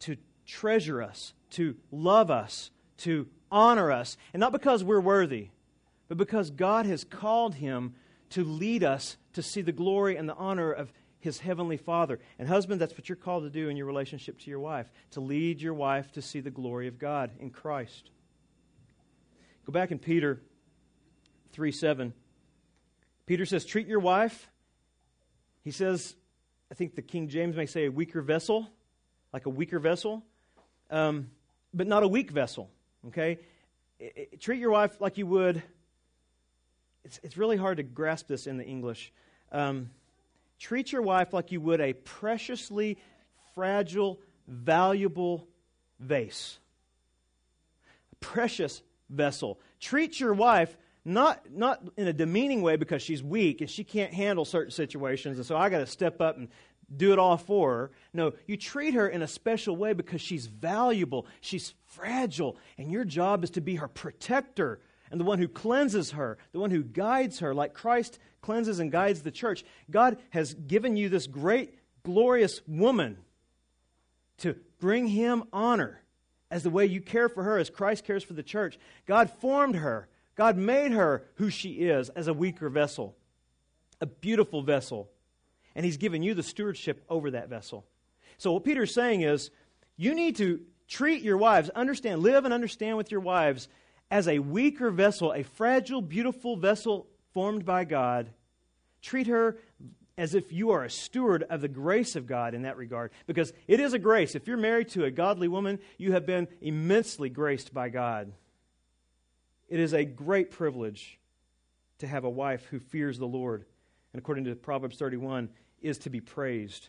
[0.00, 4.16] to treasure us, to love us, to honor us.
[4.32, 5.48] And not because we're worthy,
[6.08, 7.94] but because God has called him
[8.30, 12.18] to lead us to see the glory and the honor of his heavenly Father.
[12.38, 15.20] And, husband, that's what you're called to do in your relationship to your wife to
[15.20, 18.10] lead your wife to see the glory of God in Christ.
[19.66, 20.40] Go back in Peter
[21.52, 22.14] 3 7.
[23.26, 24.48] Peter says, Treat your wife
[25.62, 26.14] he says,
[26.70, 28.68] I think the King James may say a weaker vessel,
[29.32, 30.22] like a weaker vessel,
[30.90, 31.30] um,
[31.74, 32.70] but not a weak vessel.
[33.08, 33.38] Okay?
[33.98, 35.62] It, it, treat your wife like you would.
[37.04, 39.12] It's, it's really hard to grasp this in the English.
[39.52, 39.90] Um,
[40.58, 42.98] treat your wife like you would a preciously
[43.54, 45.46] fragile, valuable
[45.98, 46.58] vase.
[48.12, 49.60] A precious vessel.
[49.80, 50.76] Treat your wife
[51.14, 55.36] not, not in a demeaning way because she's weak and she can't handle certain situations,
[55.36, 56.48] and so I got to step up and
[56.94, 57.90] do it all for her.
[58.12, 63.04] No, you treat her in a special way because she's valuable, she's fragile, and your
[63.04, 66.82] job is to be her protector and the one who cleanses her, the one who
[66.82, 69.64] guides her, like Christ cleanses and guides the church.
[69.90, 73.18] God has given you this great, glorious woman
[74.38, 76.00] to bring him honor
[76.50, 78.78] as the way you care for her, as Christ cares for the church.
[79.06, 80.08] God formed her
[80.40, 83.14] God made her who she is as a weaker vessel,
[84.00, 85.10] a beautiful vessel.
[85.74, 87.84] And He's given you the stewardship over that vessel.
[88.38, 89.50] So, what Peter's saying is,
[89.98, 93.68] you need to treat your wives, understand, live and understand with your wives
[94.10, 98.30] as a weaker vessel, a fragile, beautiful vessel formed by God.
[99.02, 99.58] Treat her
[100.16, 103.10] as if you are a steward of the grace of God in that regard.
[103.26, 104.34] Because it is a grace.
[104.34, 108.32] If you're married to a godly woman, you have been immensely graced by God.
[109.70, 111.18] It is a great privilege
[111.98, 113.64] to have a wife who fears the Lord,
[114.12, 115.48] and according to Proverbs 31,
[115.80, 116.88] is to be praised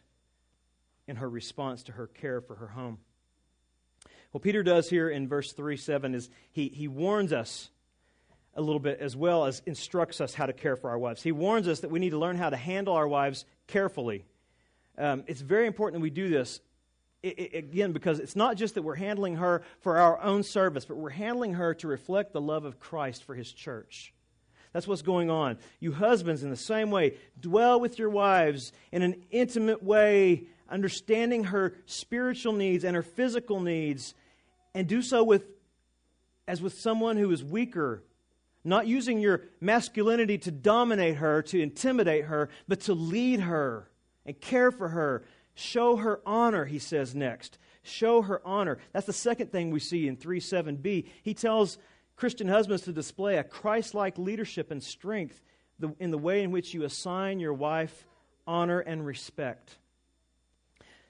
[1.07, 2.97] in her response to her care for her home.
[4.31, 7.69] What Peter does here in verse 3 7 is he, he warns us
[8.55, 11.21] a little bit as well as instructs us how to care for our wives.
[11.21, 14.25] He warns us that we need to learn how to handle our wives carefully.
[14.97, 16.59] Um, it's very important that we do this
[17.23, 20.85] it, it, again, because it's not just that we're handling her for our own service,
[20.85, 24.13] but we're handling her to reflect the love of Christ for his church.
[24.73, 25.57] That's what's going on.
[25.79, 31.45] You husbands, in the same way, dwell with your wives in an intimate way, understanding
[31.45, 34.15] her spiritual needs and her physical needs,
[34.73, 35.43] and do so with
[36.47, 38.03] as with someone who is weaker,
[38.63, 43.89] not using your masculinity to dominate her, to intimidate her, but to lead her
[44.25, 45.23] and care for her
[45.55, 47.57] Show her honor, he says next.
[47.83, 48.77] Show her honor.
[48.93, 51.07] That's the second thing we see in 3 7b.
[51.23, 51.77] He tells
[52.15, 55.41] Christian husbands to display a Christ like leadership and strength
[55.99, 58.05] in the way in which you assign your wife
[58.45, 59.77] honor and respect.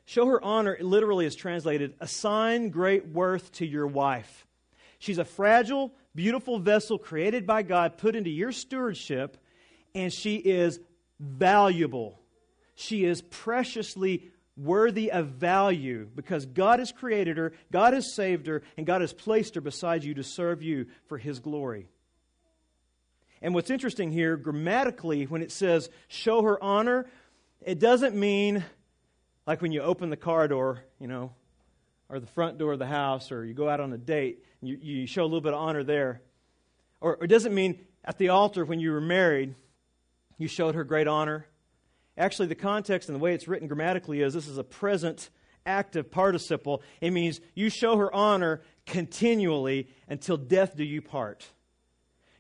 [0.06, 4.46] Show her honor, literally is translated, assign great worth to your wife.
[5.00, 9.38] She's a fragile, beautiful vessel created by God, put into your stewardship,
[9.96, 10.80] and she is
[11.20, 12.21] valuable.
[12.82, 18.64] She is preciously worthy of value because God has created her, God has saved her,
[18.76, 21.90] and God has placed her beside you to serve you for His glory.
[23.40, 27.08] And what's interesting here, grammatically, when it says show her honor,
[27.62, 28.64] it doesn't mean
[29.46, 31.34] like when you open the car door, you know,
[32.10, 34.78] or the front door of the house, or you go out on a date, you,
[34.82, 36.22] you show a little bit of honor there.
[37.00, 39.54] Or, or it doesn't mean at the altar when you were married,
[40.40, 41.46] you showed her great honor.
[42.18, 45.30] Actually, the context and the way it's written grammatically is this is a present
[45.66, 46.82] active participle.
[47.00, 51.46] It means you show her honor continually until death do you part.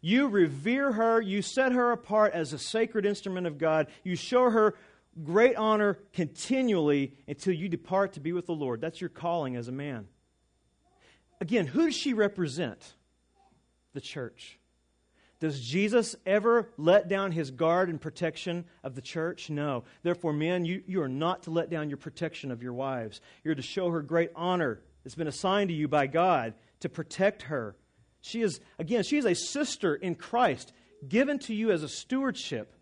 [0.01, 4.49] You revere her, you set her apart as a sacred instrument of God, you show
[4.49, 4.75] her
[5.23, 8.81] great honor continually until you depart to be with the Lord.
[8.81, 10.07] That's your calling as a man.
[11.39, 12.93] Again, who does she represent?
[13.93, 14.57] The church.
[15.41, 19.49] Does Jesus ever let down his guard and protection of the church?
[19.49, 19.83] No.
[20.03, 23.21] Therefore, men, you, you are not to let down your protection of your wives.
[23.43, 27.41] You're to show her great honor that's been assigned to you by God to protect
[27.43, 27.75] her.
[28.21, 30.73] She is, again, she is a sister in Christ,
[31.09, 32.75] given to you as a stewardship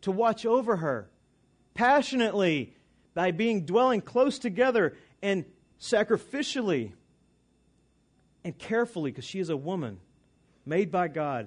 [0.00, 1.08] to watch over her
[1.74, 2.74] passionately
[3.14, 5.44] by being dwelling close together and
[5.80, 6.92] sacrificially
[8.44, 10.00] and carefully because she is a woman
[10.66, 11.46] made by God.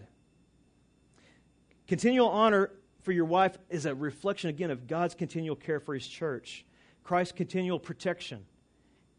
[1.87, 2.71] Continual honor
[3.03, 6.65] for your wife is a reflection, again, of God's continual care for his church,
[7.03, 8.45] Christ's continual protection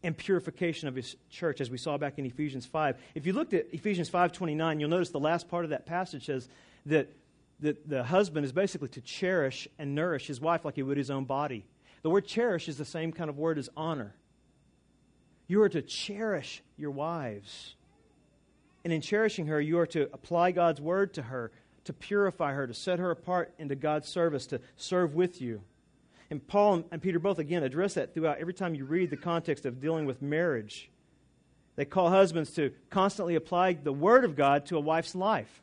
[0.03, 2.97] and purification of his church, as we saw back in Ephesians 5.
[3.15, 6.49] If you looked at Ephesians 5.29, you'll notice the last part of that passage says
[6.85, 7.11] that
[7.59, 11.09] that the husband is basically to cherish and nourish his wife like he would his
[11.09, 11.65] own body.
[12.03, 14.15] The word cherish is the same kind of word as honor.
[15.47, 17.75] You are to cherish your wives.
[18.83, 21.51] And in cherishing her, you are to apply God's word to her,
[21.87, 25.61] to purify her, to set her apart into God's service, to serve with you.
[26.29, 29.65] And Paul and Peter both, again, address that throughout every time you read the context
[29.65, 30.89] of dealing with marriage.
[31.75, 35.61] They call husbands to constantly apply the word of God to a wife's life,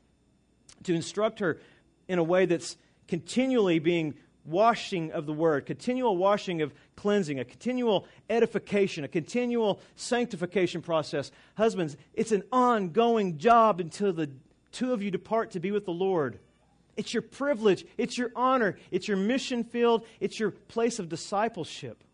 [0.85, 1.61] to instruct her
[2.09, 2.77] in a way that's
[3.09, 4.15] continually being
[4.45, 11.31] washing of the word, continual washing of cleansing, a continual edification, a continual sanctification process.
[11.57, 14.31] Husbands, it's an ongoing job until the
[14.75, 16.39] two of you depart to be with the Lord.
[16.97, 22.05] It's your privilege, it's your honor, it's your mission field, it's your place of discipleship.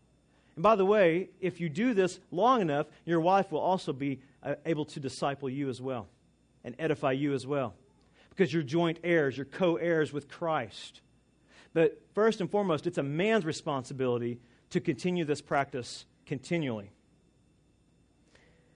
[0.55, 4.21] And by the way, if you do this long enough, your wife will also be
[4.41, 6.07] uh, able to disciple you as well
[6.63, 7.75] and edify you as well
[8.29, 11.01] because you're joint heirs, you're co heirs with Christ.
[11.73, 14.39] But first and foremost, it's a man's responsibility
[14.71, 16.91] to continue this practice continually.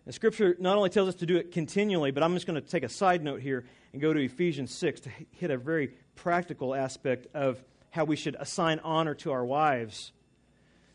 [0.05, 2.67] And Scripture not only tells us to do it continually, but I'm just going to
[2.67, 6.75] take a side note here and go to Ephesians 6 to hit a very practical
[6.75, 10.11] aspect of how we should assign honor to our wives.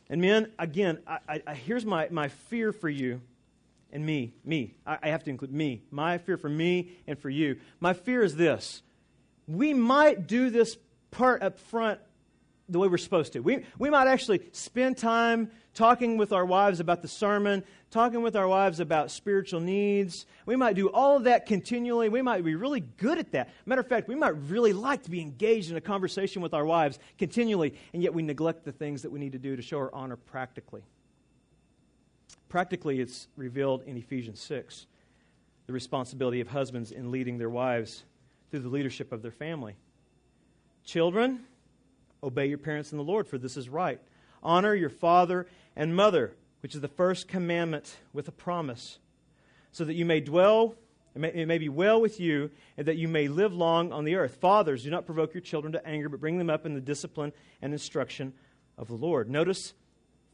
[0.08, 3.20] And men, again, I, I, here's my, my fear for you
[3.92, 4.74] and me, me.
[4.86, 5.82] I, I have to include me.
[5.90, 7.58] My fear for me and for you.
[7.80, 8.82] My fear is this
[9.48, 10.76] we might do this
[11.10, 12.00] part up front
[12.70, 13.40] the way we're supposed to.
[13.40, 18.36] We, we might actually spend time talking with our wives about the sermon, talking with
[18.36, 20.26] our wives about spiritual needs.
[20.46, 22.08] We might do all of that continually.
[22.08, 23.50] We might be really good at that.
[23.66, 26.64] Matter of fact, we might really like to be engaged in a conversation with our
[26.64, 29.78] wives continually, and yet we neglect the things that we need to do to show
[29.78, 30.82] our honor practically.
[32.48, 34.86] Practically, it's revealed in Ephesians 6
[35.66, 38.02] the responsibility of husbands in leading their wives
[38.50, 39.76] through the leadership of their family.
[40.84, 41.44] Children,
[42.22, 44.00] obey your parents in the Lord, for this is right.
[44.42, 45.46] Honor your father
[45.76, 48.98] and mother, which is the first commandment with a promise,
[49.72, 50.74] so that you may dwell,
[51.14, 54.04] it may, it may be well with you, and that you may live long on
[54.04, 54.36] the earth.
[54.36, 57.32] Fathers, do not provoke your children to anger, but bring them up in the discipline
[57.62, 58.32] and instruction
[58.76, 59.28] of the Lord.
[59.28, 59.74] Notice,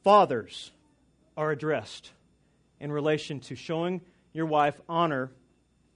[0.03, 0.71] fathers
[1.37, 2.13] are addressed
[2.81, 4.01] in relation to showing
[4.33, 5.31] your wife honor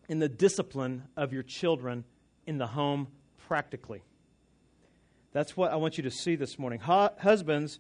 [0.09, 2.05] in the discipline of your children
[2.47, 3.09] in the home
[3.47, 4.03] practically.
[5.33, 6.81] That's what I want you to see this morning.
[6.81, 7.79] Husbands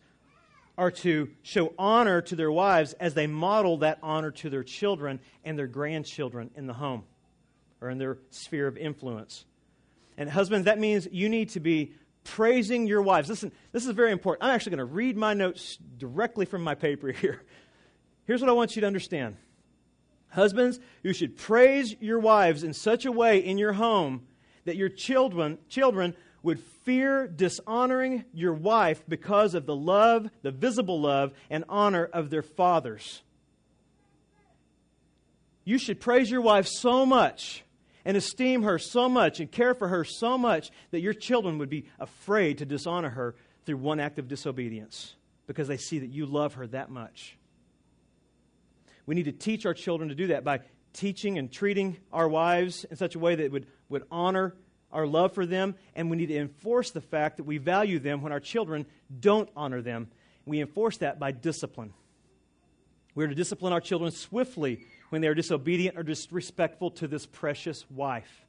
[0.79, 5.21] are to show honor to their wives as they model that honor to their children
[5.45, 7.05] and their grandchildren in the home
[7.81, 9.45] or in their sphere of influence.
[10.17, 11.93] And husbands, that means you need to be
[12.25, 13.29] praising your wives.
[13.29, 14.45] Listen, this is very important.
[14.45, 17.43] I'm actually going to read my notes directly from my paper here.
[18.27, 19.37] Here's what I want you to understand
[20.31, 24.29] Husbands, you should praise your wives in such a way in your home
[24.65, 31.01] that your children, children would fear dishonoring your wife because of the love, the visible
[31.01, 33.23] love, and honor of their fathers.
[35.65, 37.65] You should praise your wife so much
[38.05, 41.69] and esteem her so much and care for her so much that your children would
[41.69, 43.35] be afraid to dishonor her
[43.67, 45.15] through one act of disobedience
[45.47, 47.37] because they see that you love her that much.
[49.07, 50.61] We need to teach our children to do that by
[50.93, 54.55] teaching and treating our wives in such a way that would, would honor
[54.93, 58.23] our love for them, and we need to enforce the fact that we value them
[58.23, 58.87] when our children
[59.21, 60.09] don't honor them.
[60.47, 61.93] We enforce that by discipline.
[63.15, 64.81] We are to discipline our children swiftly
[65.11, 68.47] when they are disobedient or disrespectful to this precious wife.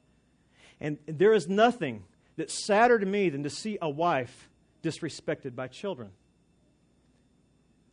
[0.80, 2.04] And there is nothing
[2.36, 4.48] that's sadder to me than to see a wife
[4.82, 6.10] disrespected by children.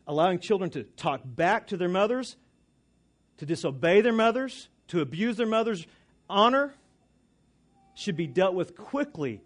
[0.08, 2.36] Allowing children to talk back to their mothers,
[3.38, 5.86] to disobey their mothers, to abuse their mother's
[6.30, 6.74] honor,
[8.00, 9.42] should be dealt with quickly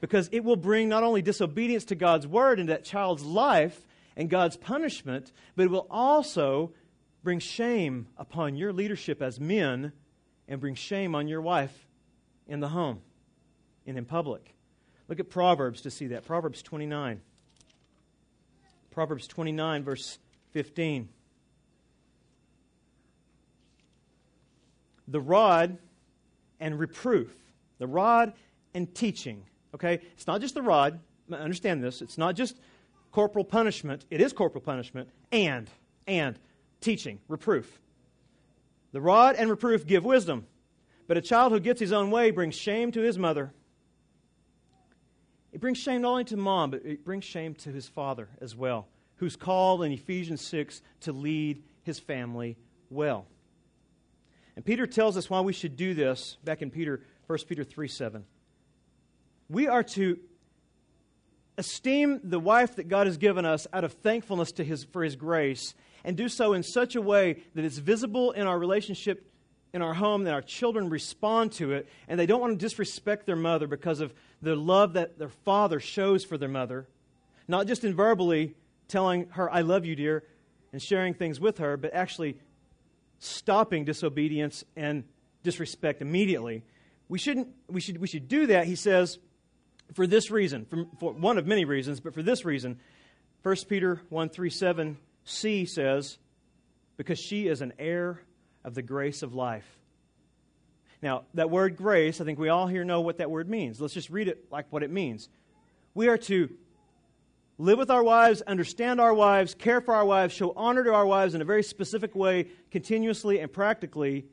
[0.00, 4.28] because it will bring not only disobedience to God's word in that child's life and
[4.28, 6.72] God's punishment, but it will also
[7.22, 9.92] bring shame upon your leadership as men
[10.46, 11.86] and bring shame on your wife
[12.46, 13.00] in the home
[13.86, 14.54] and in public.
[15.08, 16.26] Look at Proverbs to see that.
[16.26, 17.22] Proverbs 29.
[18.90, 20.18] Proverbs 29, verse
[20.52, 21.08] 15.
[25.08, 25.78] The rod
[26.60, 27.34] and reproof
[27.78, 28.32] the rod
[28.74, 29.44] and teaching.
[29.74, 30.00] Okay?
[30.12, 31.00] It's not just the rod.
[31.30, 32.02] Understand this.
[32.02, 32.56] It's not just
[33.12, 34.04] corporal punishment.
[34.10, 35.70] It is corporal punishment and,
[36.06, 36.38] and
[36.80, 37.80] teaching, reproof.
[38.92, 40.46] The rod and reproof give wisdom,
[41.06, 43.52] but a child who gets his own way brings shame to his mother.
[45.52, 48.56] It brings shame not only to mom, but it brings shame to his father as
[48.56, 52.56] well, who's called in Ephesians 6 to lead his family
[52.90, 53.26] well.
[54.56, 57.88] And Peter tells us why we should do this back in Peter 1 Peter 3
[57.88, 58.24] 7.
[59.48, 60.18] We are to
[61.56, 65.16] esteem the wife that God has given us out of thankfulness to his, for His
[65.16, 69.30] grace and do so in such a way that it's visible in our relationship
[69.72, 73.26] in our home, that our children respond to it, and they don't want to disrespect
[73.26, 76.86] their mother because of the love that their father shows for their mother.
[77.48, 78.54] Not just in verbally
[78.86, 80.22] telling her, I love you, dear,
[80.72, 82.38] and sharing things with her, but actually
[83.18, 85.02] stopping disobedience and
[85.42, 86.62] disrespect immediately
[87.08, 89.18] we shouldn't we should we should do that he says
[89.92, 92.78] for this reason for, for one of many reasons but for this reason.
[93.42, 96.18] 1 peter 1 3 7 c says
[96.96, 98.22] because she is an heir
[98.64, 99.66] of the grace of life.
[101.02, 103.80] Now that word grace i think we all here know what that word means.
[103.80, 105.28] Let's just read it like what it means.
[105.92, 106.48] We are to
[107.58, 111.06] live with our wives understand our wives care for our wives show honor to our
[111.06, 114.24] wives in a very specific way continuously and practically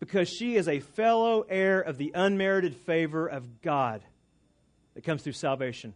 [0.00, 4.02] because she is a fellow heir of the unmerited favor of God
[4.94, 5.94] that comes through salvation.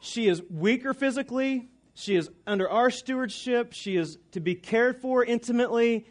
[0.00, 5.24] She is weaker physically, she is under our stewardship, she is to be cared for
[5.24, 6.06] intimately,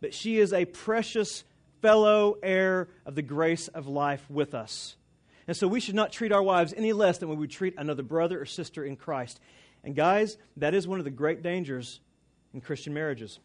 [0.00, 1.44] but she is a precious
[1.80, 4.96] fellow heir of the grace of life with us.
[5.46, 8.02] And so we should not treat our wives any less than we would treat another
[8.02, 9.40] brother or sister in Christ.
[9.82, 12.00] And guys, that is one of the great dangers
[12.52, 13.40] in Christian marriages.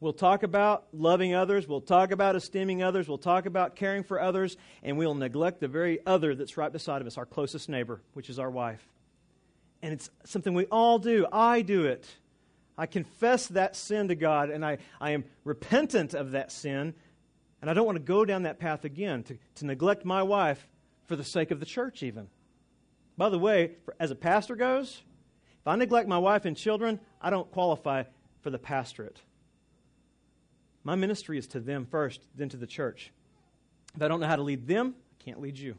[0.00, 1.66] We'll talk about loving others.
[1.66, 3.08] We'll talk about esteeming others.
[3.08, 4.56] We'll talk about caring for others.
[4.82, 8.30] And we'll neglect the very other that's right beside of us, our closest neighbor, which
[8.30, 8.86] is our wife.
[9.82, 11.26] And it's something we all do.
[11.32, 12.06] I do it.
[12.76, 16.94] I confess that sin to God, and I, I am repentant of that sin.
[17.60, 20.64] And I don't want to go down that path again, to, to neglect my wife
[21.06, 22.28] for the sake of the church, even.
[23.16, 25.02] By the way, for, as a pastor goes,
[25.60, 28.04] if I neglect my wife and children, I don't qualify
[28.42, 29.20] for the pastorate.
[30.88, 33.12] My ministry is to them first, then to the church.
[33.94, 35.74] If I don't know how to lead them, I can't lead you.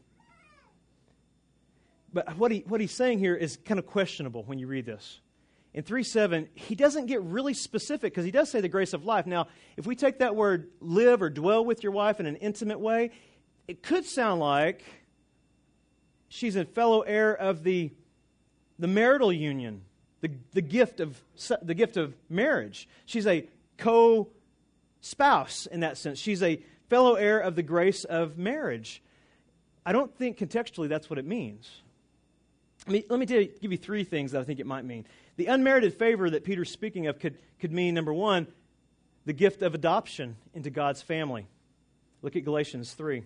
[2.14, 5.20] But what, he, what he's saying here is kind of questionable when you read this.
[5.74, 9.04] In 3 7, he doesn't get really specific because he does say the grace of
[9.04, 9.26] life.
[9.26, 9.48] Now,
[9.78, 13.10] if we take that word live or dwell with your wife in an intimate way,
[13.68, 14.84] it could sound like
[16.28, 17.90] she's a fellow heir of the,
[18.78, 19.82] the marital union,
[20.22, 21.20] the, the, gift of,
[21.64, 22.88] the gift of marriage.
[23.08, 24.28] She's a co
[25.02, 26.20] spouse in that sense.
[26.20, 29.02] She's a fellow heir of the grace of marriage.
[29.86, 31.70] I don't think contextually that's what it means.
[32.88, 35.06] Let me, let me you, give you three things that I think it might mean.
[35.36, 38.48] The unmerited favor that Peter's speaking of could, could mean, number one,
[39.26, 41.48] the gift of adoption into God's family.
[42.22, 43.24] Look at Galatians 3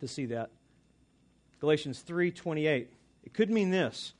[0.00, 0.50] to see that.
[1.60, 2.88] Galatians 3:28.
[3.22, 4.14] It could mean this.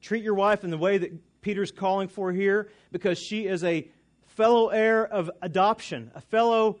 [0.00, 1.12] Treat your wife in the way that
[1.42, 3.86] Peter's calling for here because she is a
[4.36, 6.78] fellow heir of adoption, a fellow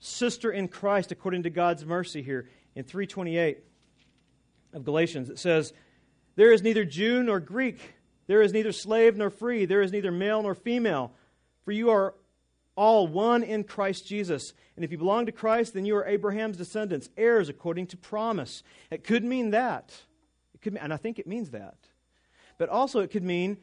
[0.00, 3.58] sister in Christ according to God's mercy here in 328
[4.72, 5.30] of Galatians.
[5.30, 5.72] It says,
[6.34, 7.94] There is neither Jew nor Greek,
[8.26, 11.12] there is neither slave nor free, there is neither male nor female,
[11.64, 12.14] for you are
[12.74, 14.52] all one in Christ Jesus.
[14.74, 18.64] And if you belong to Christ, then you are Abraham's descendants, heirs according to promise.
[18.90, 19.94] It could mean that.
[20.52, 21.76] It could, mean, and I think it means that.
[22.56, 23.58] But also, it could mean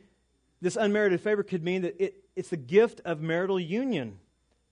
[0.66, 4.18] this unmerited favor could mean that it, it's the gift of marital union,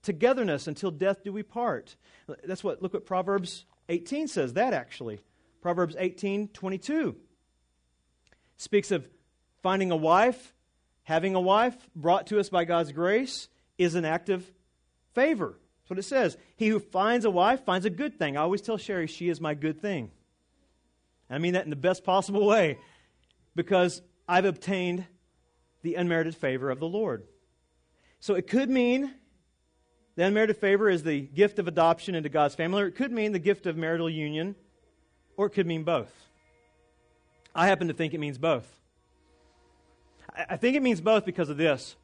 [0.02, 1.94] togetherness until death do we part.
[2.42, 5.20] That's what, look what Proverbs 18 says, that actually.
[5.62, 7.14] Proverbs 18 22
[8.56, 9.08] speaks of
[9.62, 10.52] finding a wife,
[11.04, 14.44] having a wife brought to us by God's grace is an act of
[15.14, 15.60] favor.
[15.82, 16.36] That's what it says.
[16.56, 18.36] He who finds a wife finds a good thing.
[18.36, 20.10] I always tell Sherry, she is my good thing.
[21.30, 22.80] I mean that in the best possible way
[23.54, 25.06] because I've obtained
[25.84, 27.22] the unmerited favor of the Lord.
[28.18, 29.14] So it could mean
[30.16, 33.32] the unmerited favor is the gift of adoption into God's family, or it could mean
[33.32, 34.56] the gift of marital union,
[35.36, 36.10] or it could mean both.
[37.54, 38.66] I happen to think it means both.
[40.34, 41.96] I think it means both because of this.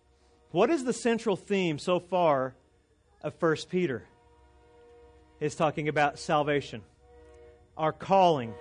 [0.51, 2.55] What is the central theme so far
[3.23, 4.05] of 1 Peter?
[5.41, 6.83] It's talking about salvation,
[7.79, 8.53] our calling,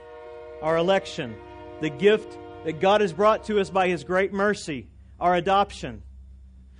[0.61, 1.35] our election,
[1.81, 4.87] the gift that God has brought to us by His great mercy,
[5.19, 6.03] our adoption.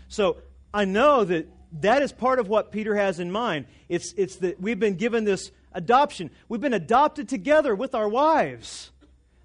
[0.07, 0.37] So
[0.73, 1.47] I know that
[1.81, 3.65] that is part of what Peter has in mind.
[3.87, 6.31] It's, it's that we've been given this adoption.
[6.47, 8.91] We've been adopted together with our wives.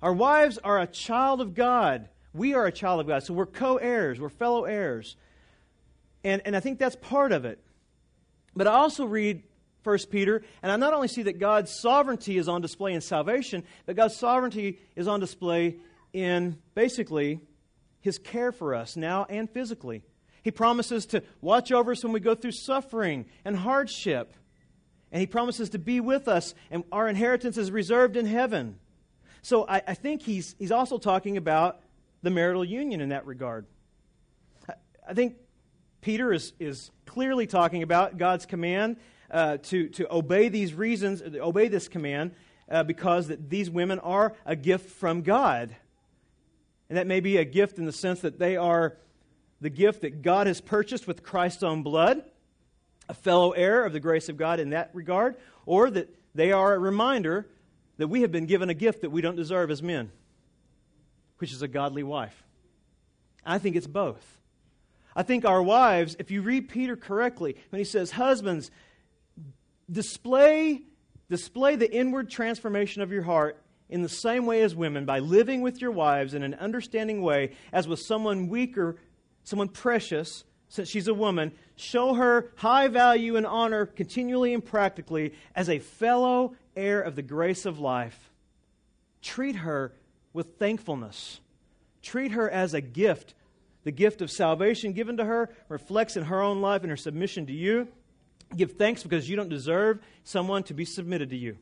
[0.02, 2.08] Our wives are a child of God.
[2.32, 3.22] We are a child of God.
[3.22, 5.16] So we're co heirs, we're fellow heirs.
[6.24, 7.58] And, and I think that's part of it.
[8.56, 9.42] But I also read
[9.82, 13.64] 1 Peter, and I not only see that God's sovereignty is on display in salvation,
[13.84, 15.76] but God's sovereignty is on display
[16.14, 17.40] in basically
[18.04, 20.02] his care for us now and physically.
[20.42, 24.34] He promises to watch over us when we go through suffering and hardship.
[25.10, 28.78] And he promises to be with us, and our inheritance is reserved in heaven.
[29.40, 31.80] So I, I think he's, he's also talking about
[32.22, 33.64] the marital union in that regard.
[34.68, 34.74] I,
[35.08, 35.36] I think
[36.02, 38.98] Peter is, is clearly talking about God's command
[39.30, 42.32] uh, to, to obey these reasons, obey this command,
[42.70, 45.74] uh, because that these women are a gift from God.
[46.88, 48.96] And that may be a gift in the sense that they are
[49.60, 52.22] the gift that God has purchased with Christ's own blood,
[53.08, 56.74] a fellow heir of the grace of God in that regard, or that they are
[56.74, 57.46] a reminder
[57.96, 60.10] that we have been given a gift that we don't deserve as men,
[61.38, 62.44] which is a godly wife.
[63.46, 64.38] I think it's both.
[65.16, 68.70] I think our wives, if you read Peter correctly, when he says, Husbands,
[69.90, 70.82] display,
[71.30, 73.63] display the inward transformation of your heart
[73.94, 77.52] in the same way as women by living with your wives in an understanding way
[77.72, 78.96] as with someone weaker,
[79.44, 81.52] someone precious, since she's a woman.
[81.76, 87.22] Show her high value and honor continually and practically as a fellow heir of the
[87.22, 88.32] grace of life.
[89.22, 89.94] Treat her
[90.32, 91.38] with thankfulness.
[92.02, 93.34] Treat her as a gift
[93.84, 97.46] the gift of salvation given to her reflects in her own life and her submission
[97.46, 97.86] to you.
[98.56, 101.58] Give thanks because you don't deserve someone to be submitted to you.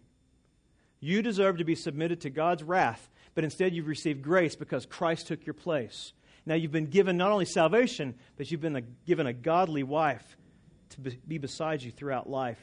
[1.05, 5.27] You deserve to be submitted to God's wrath, but instead you've received grace because Christ
[5.27, 6.13] took your place.
[6.47, 10.37] Now you've been given not only salvation, but you've been a, given a godly wife
[10.91, 12.61] to be beside you throughout life.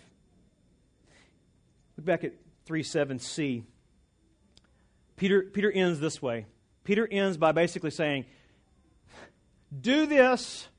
[1.98, 2.32] Look back at
[2.64, 3.64] 3 7c.
[5.18, 6.46] Peter, Peter ends this way.
[6.86, 8.24] Peter ends by basically saying,
[9.82, 10.70] do this,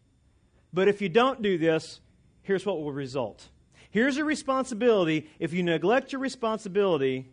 [0.73, 2.01] but if you don't do this,
[2.41, 3.51] here's what will result.
[3.91, 5.29] Here's a responsibility.
[5.39, 7.29] If you neglect your responsibility,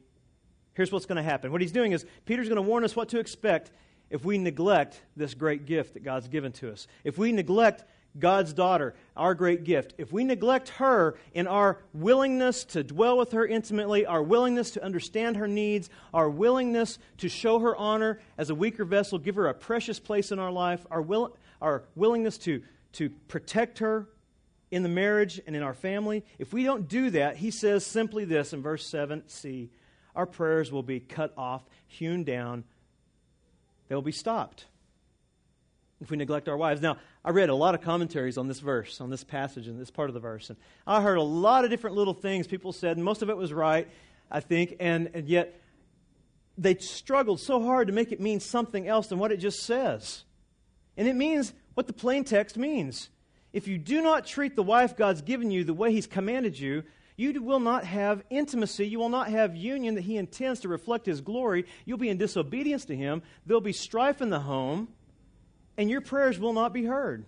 [0.77, 1.51] here's what's going to happen.
[1.51, 3.71] What he's doing is, Peter's going to warn us what to expect
[4.11, 6.87] if we neglect this great gift that God's given to us.
[7.03, 7.83] If we neglect
[8.17, 13.31] God's daughter, our great gift, if we neglect her in our willingness to dwell with
[13.31, 18.51] her intimately, our willingness to understand her needs, our willingness to show her honor as
[18.51, 22.37] a weaker vessel, give her a precious place in our life, our, will, our willingness
[22.37, 22.61] to,
[22.93, 24.07] to protect her
[24.69, 28.25] in the marriage and in our family, if we don't do that, he says simply
[28.25, 29.69] this in verse 7c
[30.17, 32.63] our prayers will be cut off, hewn down,
[33.87, 34.65] they'll be stopped
[36.01, 36.81] if we neglect our wives.
[36.81, 39.91] Now, I read a lot of commentaries on this verse, on this passage, and this
[39.91, 42.97] part of the verse, and I heard a lot of different little things people said,
[42.97, 43.87] and most of it was right,
[44.29, 45.61] I think, and, and yet
[46.57, 50.23] they struggled so hard to make it mean something else than what it just says.
[50.97, 53.09] And it means what the plain text means.
[53.53, 56.83] If you do not treat the wife God's given you the way He's commanded you,
[57.17, 58.87] you will not have intimacy.
[58.87, 61.65] You will not have union that He intends to reflect His glory.
[61.83, 63.23] You'll be in disobedience to Him.
[63.45, 64.87] There'll be strife in the home
[65.77, 67.25] and your prayers will not be heard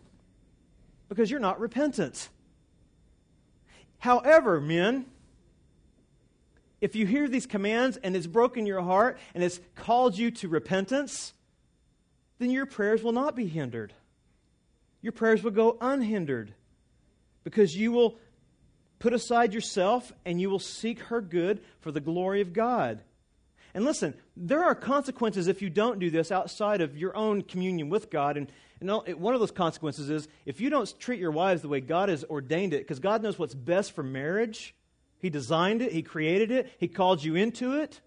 [1.07, 2.29] because you're not repentant.
[3.99, 5.05] However, men,
[6.81, 10.47] if you hear these commands and it's broken your heart and it's called you to
[10.47, 11.33] repentance,
[12.39, 13.93] then your prayers will not be hindered.
[15.01, 16.53] Your prayers will go unhindered
[17.43, 18.17] because you will
[19.00, 23.02] put aside yourself and you will seek her good for the glory of God.
[23.74, 27.89] And listen, there are consequences if you don't do this outside of your own communion
[27.89, 28.36] with God.
[28.38, 31.80] And, and one of those consequences is if you don't treat your wives the way
[31.80, 34.76] God has ordained it, because God knows what's best for marriage,
[35.20, 38.02] He designed it, He created it, He called you into it.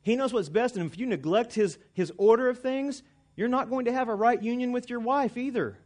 [0.00, 0.76] He knows what's best.
[0.76, 3.02] And if you neglect His, his order of things,
[3.36, 5.78] you're not going to have a right union with your wife either.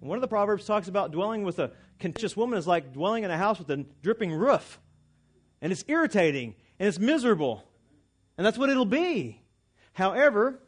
[0.00, 3.30] One of the Proverbs talks about dwelling with a contentious woman is like dwelling in
[3.30, 4.80] a house with a dripping roof.
[5.60, 7.64] And it's irritating and it's miserable.
[8.36, 9.40] And that's what it'll be.
[9.92, 10.60] However,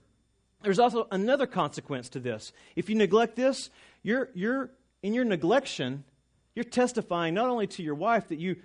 [0.62, 2.52] there's also another consequence to this.
[2.76, 3.70] If you neglect this,
[4.02, 4.70] you're, you're
[5.02, 6.00] in your neglection,
[6.54, 8.56] you're testifying not only to your wife that you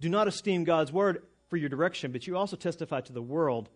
[0.00, 3.68] do not esteem God's word for your direction, but you also testify to the world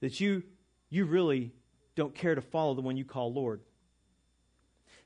[0.00, 0.42] that you,
[0.90, 1.52] you really
[1.96, 3.60] don't care to follow the one you call Lord.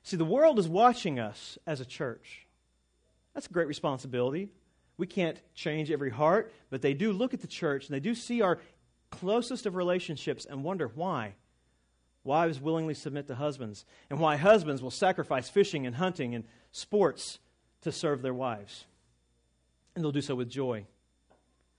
[0.03, 2.45] See, the world is watching us as a church.
[3.39, 4.49] That's a great responsibility.
[4.97, 8.13] We can't change every heart, but they do look at the church and they do
[8.13, 8.59] see our
[9.11, 11.35] closest of relationships and wonder why.
[12.25, 17.39] Wives willingly submit to husbands, and why husbands will sacrifice fishing and hunting and sports
[17.83, 18.83] to serve their wives.
[19.95, 20.85] And they'll do so with joy.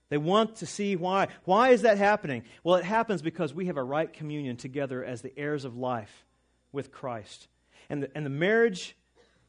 [0.09, 1.27] They want to see why.
[1.43, 2.41] Why is that happening?
[2.63, 6.25] Well, it happens because we have a right communion together as the heirs of life
[6.71, 7.49] with Christ.
[7.87, 8.97] And the, and the marriage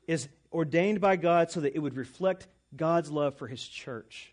[0.07, 2.47] is ordained by God so that it would reflect
[2.77, 4.33] God's love for his church.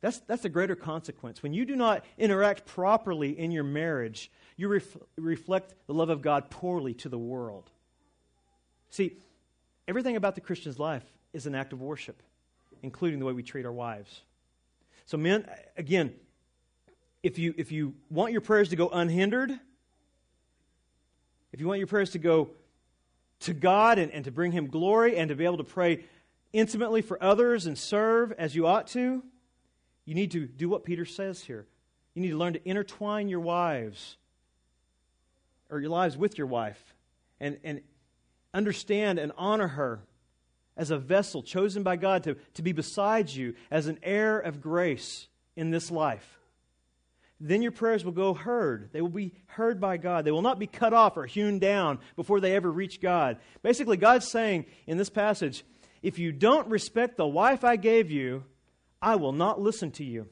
[0.00, 1.42] That's, that's a greater consequence.
[1.42, 6.22] When you do not interact properly in your marriage, you ref, reflect the love of
[6.22, 7.70] God poorly to the world.
[8.90, 9.16] See,
[9.88, 12.22] everything about the Christian's life is an act of worship,
[12.82, 14.20] including the way we treat our wives.
[15.06, 16.14] So, men, again,
[17.22, 19.50] if you, if you want your prayers to go unhindered,
[21.52, 22.50] if you want your prayers to go
[23.40, 26.04] to God and, and to bring Him glory and to be able to pray
[26.52, 29.22] intimately for others and serve as you ought to,
[30.04, 31.66] you need to do what Peter says here.
[32.14, 34.16] You need to learn to intertwine your wives
[35.68, 36.94] or your lives with your wife
[37.40, 37.82] and, and
[38.54, 40.00] understand and honor her
[40.76, 44.60] as a vessel chosen by God to, to be beside you as an heir of
[44.60, 46.38] grace in this life.
[47.38, 48.90] Then your prayers will go heard.
[48.92, 50.24] They will be heard by God.
[50.24, 53.38] They will not be cut off or hewn down before they ever reach God.
[53.62, 55.64] Basically, God's saying in this passage,
[56.02, 58.44] if you don't respect the wife I gave you,
[59.02, 60.28] I will not listen to you.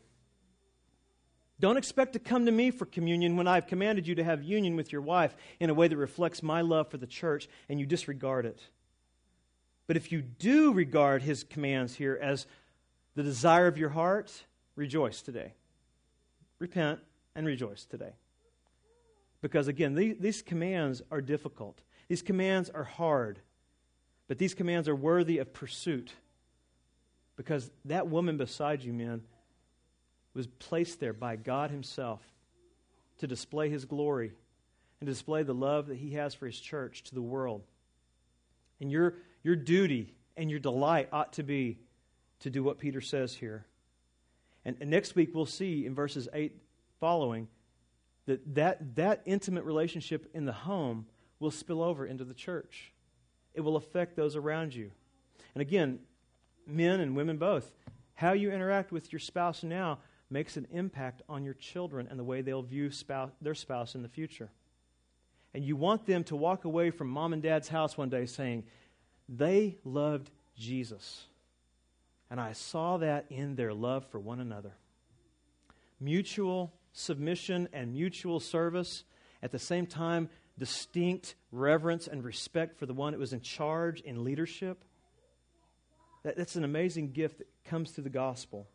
[1.60, 4.74] Don't expect to come to me for communion when I've commanded you to have union
[4.74, 7.86] with your wife in a way that reflects my love for the church and you
[7.86, 8.60] disregard it.
[9.86, 12.46] But if you do regard his commands here as
[13.14, 14.44] the desire of your heart,
[14.74, 15.52] rejoice today.
[16.58, 17.00] Repent
[17.34, 18.12] and rejoice today.
[19.42, 23.40] Because again, these, these commands are difficult, these commands are hard.
[24.26, 26.12] But these commands are worthy of pursuit
[27.36, 29.22] because that woman beside you, men,
[30.34, 32.22] was placed there by God Himself
[33.18, 34.32] to display His glory
[35.00, 37.62] and to display the love that He has for His church to the world.
[38.80, 41.78] And your, your duty and your delight ought to be
[42.40, 43.66] to do what Peter says here.
[44.64, 46.56] And, and next week we'll see in verses 8
[47.00, 47.48] following
[48.26, 51.06] that, that that intimate relationship in the home
[51.40, 52.94] will spill over into the church
[53.54, 54.90] it will affect those around you.
[55.54, 56.00] And again,
[56.66, 57.70] men and women both,
[58.14, 62.24] how you interact with your spouse now makes an impact on your children and the
[62.24, 64.50] way they'll view spouse, their spouse in the future.
[65.54, 68.64] And you want them to walk away from mom and dad's house one day saying,
[69.28, 71.24] they loved Jesus.
[72.30, 74.72] And I saw that in their love for one another.
[76.00, 79.04] Mutual submission and mutual service
[79.42, 84.00] at the same time distinct reverence and respect for the one that was in charge
[84.00, 84.84] in leadership.
[86.22, 88.68] That, that's an amazing gift that comes through the gospel.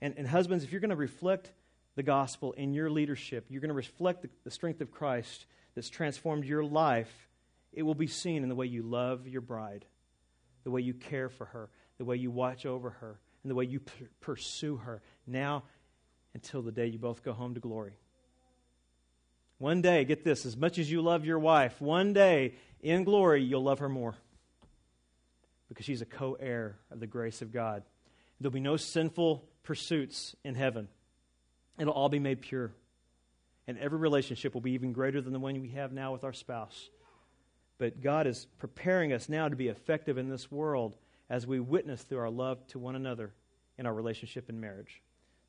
[0.00, 1.52] And, and husbands, if you're going to reflect
[1.94, 5.90] the gospel in your leadership, you're going to reflect the, the strength of Christ that's
[5.90, 7.28] transformed your life,
[7.72, 9.84] it will be seen in the way you love your bride,
[10.64, 11.68] the way you care for her,
[11.98, 13.80] the way you watch over her, and the way you
[14.20, 15.64] pursue her now
[16.34, 17.96] until the day you both go home to glory.
[19.58, 23.42] One day, get this, as much as you love your wife, one day in glory
[23.42, 24.14] you'll love her more
[25.68, 27.82] because she's a co heir of the grace of God.
[28.40, 30.88] There'll be no sinful pursuits in heaven,
[31.78, 32.72] it'll all be made pure.
[33.68, 36.32] And every relationship will be even greater than the one we have now with our
[36.32, 36.88] spouse.
[37.78, 40.94] But God is preparing us now to be effective in this world
[41.28, 43.32] as we witness through our love to one another
[43.78, 45.02] in our relationship and marriage.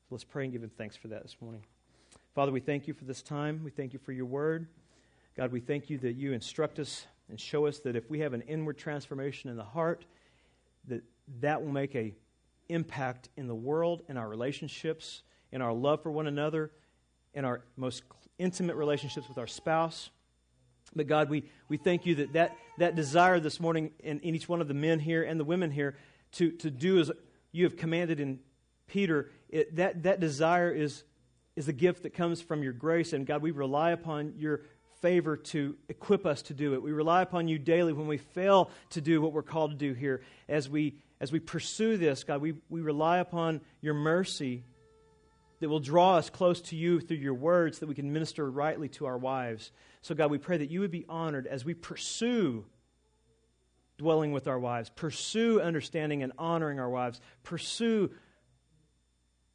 [0.08, 1.62] So let's pray and give Him thanks for that this morning.
[2.34, 3.62] Father, we thank you for this time.
[3.64, 4.66] We thank you for your word.
[5.36, 8.32] God, we thank you that you instruct us and show us that if we have
[8.32, 10.04] an inward transformation in the heart,
[10.88, 11.02] that
[11.40, 12.14] that will make a
[12.68, 15.22] impact in the world, in our relationships,
[15.52, 16.70] in our love for one another,
[17.34, 18.02] in our most
[18.38, 20.10] intimate relationships with our spouse.
[20.94, 24.48] But God, we, we thank you that, that that desire this morning in, in each
[24.48, 25.96] one of the men here and the women here
[26.32, 27.10] to, to do as
[27.52, 28.38] you have commanded in
[28.86, 31.04] Peter, it, that, that desire is,
[31.56, 33.12] is a gift that comes from your grace.
[33.12, 34.62] And God, we rely upon your
[35.00, 36.82] favor to equip us to do it.
[36.82, 39.92] We rely upon you daily when we fail to do what we're called to do
[39.92, 40.22] here.
[40.48, 44.64] As we, as we pursue this, God, we, we rely upon your mercy
[45.60, 48.88] that will draw us close to you through your words that we can minister rightly
[48.90, 49.72] to our wives.
[50.02, 52.64] So, God, we pray that you would be honored as we pursue
[53.96, 58.10] dwelling with our wives, pursue understanding and honoring our wives, pursue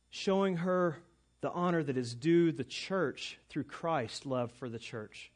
[0.09, 0.97] showing her
[1.41, 5.31] the honor that is due the church through Christ's love for the church.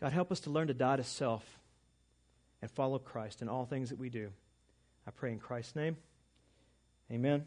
[0.00, 1.58] God, help us to learn to die to self
[2.60, 4.30] and follow Christ in all things that we do.
[5.06, 5.96] I pray in Christ's name.
[7.10, 7.44] Amen.